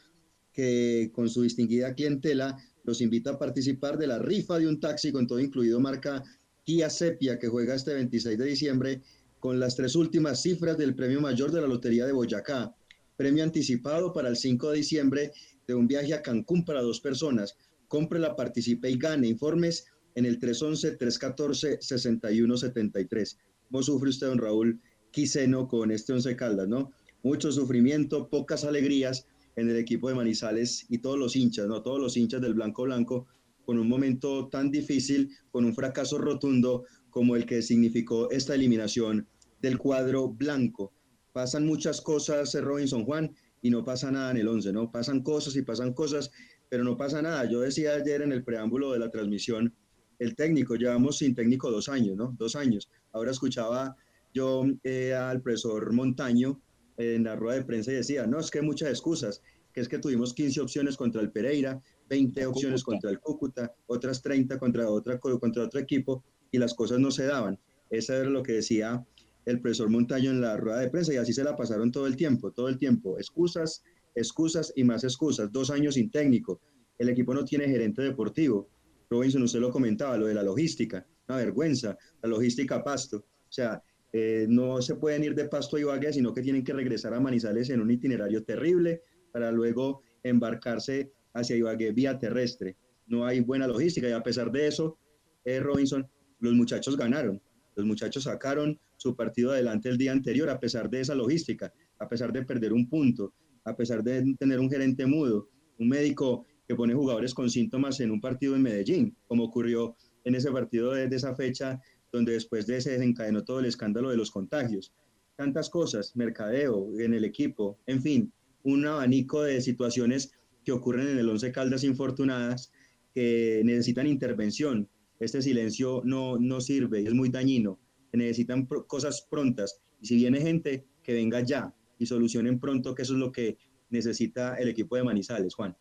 [0.51, 5.11] que con su distinguida clientela los invita a participar de la rifa de un taxi
[5.11, 6.23] con todo incluido marca
[6.63, 9.01] Kia Sepia que juega este 26 de diciembre
[9.39, 12.73] con las tres últimas cifras del premio mayor de la Lotería de Boyacá.
[13.17, 15.33] Premio anticipado para el 5 de diciembre
[15.67, 17.57] de un viaje a Cancún para dos personas.
[17.89, 19.27] Cómprela, participe y gane.
[19.27, 23.37] Informes en el 311-314-6173.
[23.69, 24.79] ¿Cómo sufre usted, don Raúl
[25.11, 26.91] Quiseno, con este Once Caldas, no?
[27.21, 31.81] Mucho sufrimiento, pocas alegrías en el equipo de Manizales y todos los hinchas, ¿no?
[31.81, 33.27] Todos los hinchas del Blanco Blanco,
[33.65, 39.27] con un momento tan difícil, con un fracaso rotundo como el que significó esta eliminación
[39.61, 40.91] del cuadro blanco.
[41.31, 44.91] Pasan muchas cosas, Robinson Juan, y no pasa nada en el 11, ¿no?
[44.91, 46.31] Pasan cosas y pasan cosas,
[46.69, 47.49] pero no pasa nada.
[47.49, 49.73] Yo decía ayer en el preámbulo de la transmisión,
[50.19, 52.35] el técnico, llevamos sin técnico dos años, ¿no?
[52.37, 52.89] Dos años.
[53.13, 53.95] Ahora escuchaba
[54.33, 56.59] yo eh, al profesor Montaño
[56.97, 59.41] en la rueda de prensa y decía, no, es que hay muchas excusas,
[59.73, 64.21] que es que tuvimos 15 opciones contra el Pereira, 20 opciones contra el Cúcuta, otras
[64.21, 67.57] 30 contra, otra, contra otro equipo, y las cosas no se daban.
[67.89, 69.03] Eso era lo que decía
[69.45, 72.15] el profesor Montaño en la rueda de prensa, y así se la pasaron todo el
[72.15, 73.17] tiempo, todo el tiempo.
[73.17, 73.83] Excusas,
[74.15, 75.51] excusas y más excusas.
[75.51, 76.61] Dos años sin técnico.
[76.97, 78.69] El equipo no tiene gerente deportivo.
[79.09, 83.17] Robinson, usted lo comentaba, lo de la logística, una vergüenza, la logística pasto.
[83.17, 83.81] O sea,
[84.15, 87.19] eh, no se pueden ir de Pasto a Ibagué, sino que tienen que regresar a
[87.19, 89.01] Manizales en un itinerario terrible
[89.31, 92.77] para luego embarcarse hacia Ibagué vía terrestre.
[93.07, 94.99] No hay buena logística y a pesar de eso,
[95.43, 96.07] eh, Robinson,
[96.39, 97.41] los muchachos ganaron.
[97.75, 102.07] Los muchachos sacaron su partido adelante el día anterior a pesar de esa logística, a
[102.07, 103.33] pesar de perder un punto,
[103.63, 105.49] a pesar de tener un gerente mudo,
[105.79, 110.35] un médico que pone jugadores con síntomas en un partido en Medellín, como ocurrió en
[110.35, 111.81] ese partido de, de esa fecha
[112.13, 114.93] donde después de ese desencadenó todo el escándalo de los contagios.
[115.35, 118.31] Tantas cosas, mercadeo en el equipo, en fin,
[118.63, 120.31] un abanico de situaciones
[120.63, 122.71] que ocurren en el Once Caldas infortunadas
[123.13, 124.87] que necesitan intervención.
[125.19, 127.79] Este silencio no, no sirve es muy dañino.
[128.13, 129.81] Necesitan cosas prontas.
[129.99, 133.57] Y si viene gente, que venga ya y solucionen pronto, que eso es lo que
[133.89, 135.75] necesita el equipo de Manizales, Juan.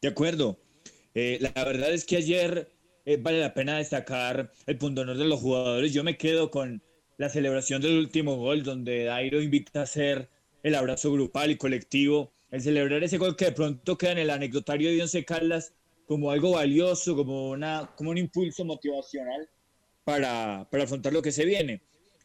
[0.00, 0.60] De acuerdo.
[1.14, 2.68] Eh, la verdad es que ayer
[3.04, 5.92] eh, vale la pena destacar el punto honor de los jugadores.
[5.92, 6.82] Yo me quedo con
[7.18, 10.28] la celebración del último gol, donde Dairo invita a hacer
[10.62, 14.30] el abrazo grupal y colectivo, el celebrar ese gol que de pronto queda en el
[14.30, 15.74] anecdotario de Once Caldas
[16.06, 19.48] como algo valioso, como, una, como un impulso motivacional
[20.02, 21.82] para, para afrontar lo que se viene.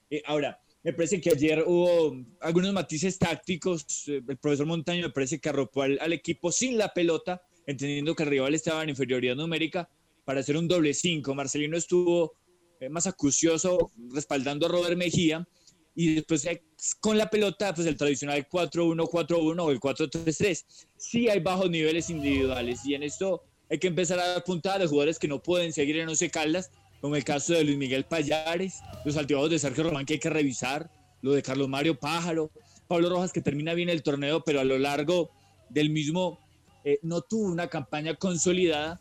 [0.09, 4.07] Eh, ahora, me parece que ayer hubo algunos matices tácticos.
[4.07, 8.15] Eh, el profesor Montaño me parece que arropó al, al equipo sin la pelota, entendiendo
[8.15, 9.89] que el rival estaba en inferioridad numérica,
[10.25, 11.33] para hacer un doble cinco.
[11.33, 12.33] Marcelino estuvo
[12.79, 15.47] eh, más acucioso respaldando a Robert Mejía
[15.95, 16.63] y después eh,
[16.99, 20.65] con la pelota, pues el tradicional 4-1-4-1 o el 4-3-3.
[20.97, 24.87] Sí hay bajos niveles individuales y en esto hay que empezar a dar puntada de
[24.87, 26.69] jugadores que no pueden seguir en Once Caldas,
[26.99, 30.29] como el caso de Luis Miguel Payares, los altibajos de Sergio Román que hay que
[30.29, 32.51] revisar, lo de Carlos Mario Pájaro,
[32.87, 35.31] Pablo Rojas que termina bien el torneo, pero a lo largo
[35.69, 36.39] del mismo
[36.83, 38.99] eh, no tuvo una campaña consolidada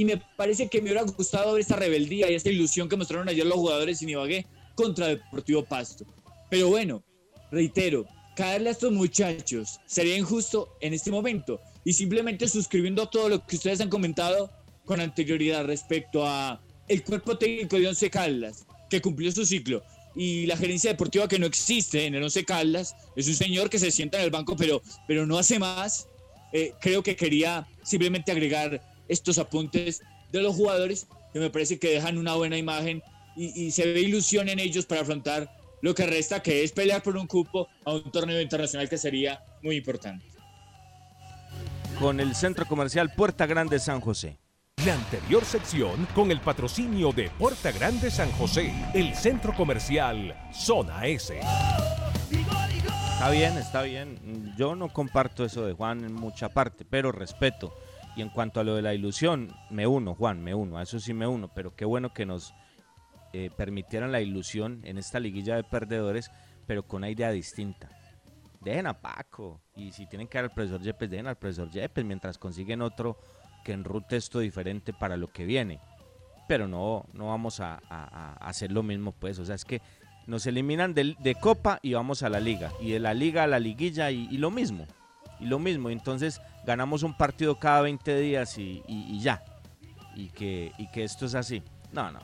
[0.00, 3.28] y me parece que me hubiera gustado ver esta rebeldía y esta ilusión que mostraron
[3.28, 6.06] ayer los jugadores en Ibagué contra Deportivo Pasto.
[6.48, 7.04] Pero bueno,
[7.52, 13.46] reitero, caerle a estos muchachos sería injusto en este momento y simplemente suscribiendo todo lo
[13.46, 14.50] que ustedes han comentado
[14.86, 19.82] con anterioridad respecto a el cuerpo técnico de Once Caldas que cumplió su ciclo
[20.16, 23.78] y la gerencia deportiva que no existe en el Once Caldas es un señor que
[23.78, 26.06] se sienta en el banco pero, pero no hace más.
[26.52, 30.02] Eh, creo que quería simplemente agregar estos apuntes
[30.32, 33.02] de los jugadores que me parece que dejan una buena imagen
[33.36, 35.50] y, se ve ilusión en ellos para afrontar
[35.82, 39.42] lo que resta, que es pelear por un cupo a un torneo internacional que sería
[39.62, 40.26] muy importante.
[41.98, 44.38] Con el Centro Comercial Puerta Grande San José.
[44.84, 51.06] La anterior sección con el patrocinio de Puerta Grande San José, el centro comercial Zona
[51.06, 51.38] S.
[53.20, 54.54] Está bien, está bien.
[54.56, 57.74] Yo no comparto eso de Juan en mucha parte, pero respeto.
[58.16, 60.98] Y en cuanto a lo de la ilusión, me uno, Juan, me uno, a eso
[60.98, 62.54] sí me uno, pero qué bueno que nos
[63.32, 66.30] eh, permitieran la ilusión en esta liguilla de perdedores,
[66.66, 67.88] pero con una idea distinta.
[68.60, 72.04] Dejen a Paco, y si tienen que dar al profesor Yepes, dejen al profesor Yepes
[72.04, 73.16] mientras consiguen otro
[73.64, 75.80] que enrute esto diferente para lo que viene.
[76.48, 77.76] Pero no, no vamos a,
[78.40, 79.80] hacer lo mismo, pues, o sea, es que
[80.26, 83.60] nos eliminan de, Copa y vamos a la Liga, y de la Liga a la
[83.60, 84.86] Liguilla y lo mismo,
[85.40, 89.42] y lo mismo, entonces ganamos un partido cada 20 días y, ya.
[90.14, 91.62] Y que, y que esto es así.
[91.92, 92.20] No, no.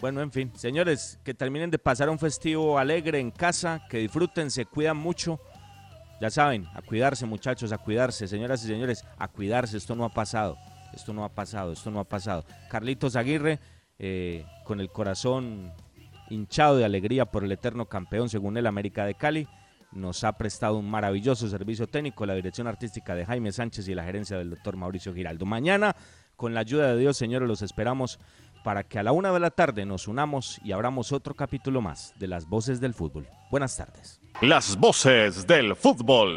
[0.00, 4.50] Bueno, en fin, señores, que terminen de pasar un festivo alegre en casa, que disfruten,
[4.50, 5.40] se cuidan mucho.
[6.20, 10.10] Ya saben, a cuidarse muchachos, a cuidarse, señoras y señores, a cuidarse, esto no ha
[10.10, 10.56] pasado,
[10.94, 12.44] esto no ha pasado, esto no ha pasado.
[12.70, 13.58] Carlitos Aguirre,
[13.98, 15.72] eh, con el corazón
[16.28, 19.48] hinchado de alegría por el eterno campeón, según el América de Cali,
[19.96, 24.04] nos ha prestado un maravilloso servicio técnico, la dirección artística de Jaime Sánchez y la
[24.04, 25.46] gerencia del doctor Mauricio Giraldo.
[25.46, 25.96] Mañana,
[26.36, 28.20] con la ayuda de Dios, señores, los esperamos
[28.62, 32.12] para que a la una de la tarde nos unamos y abramos otro capítulo más
[32.18, 33.28] de Las Voces del Fútbol.
[33.50, 34.20] Buenas tardes.
[34.40, 36.36] Las voces del fútbol.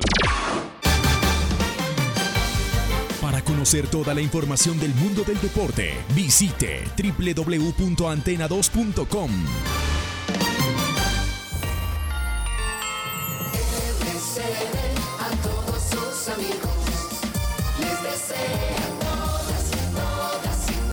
[3.22, 9.32] Para conocer toda la información del mundo del deporte, visite www.antena2.com.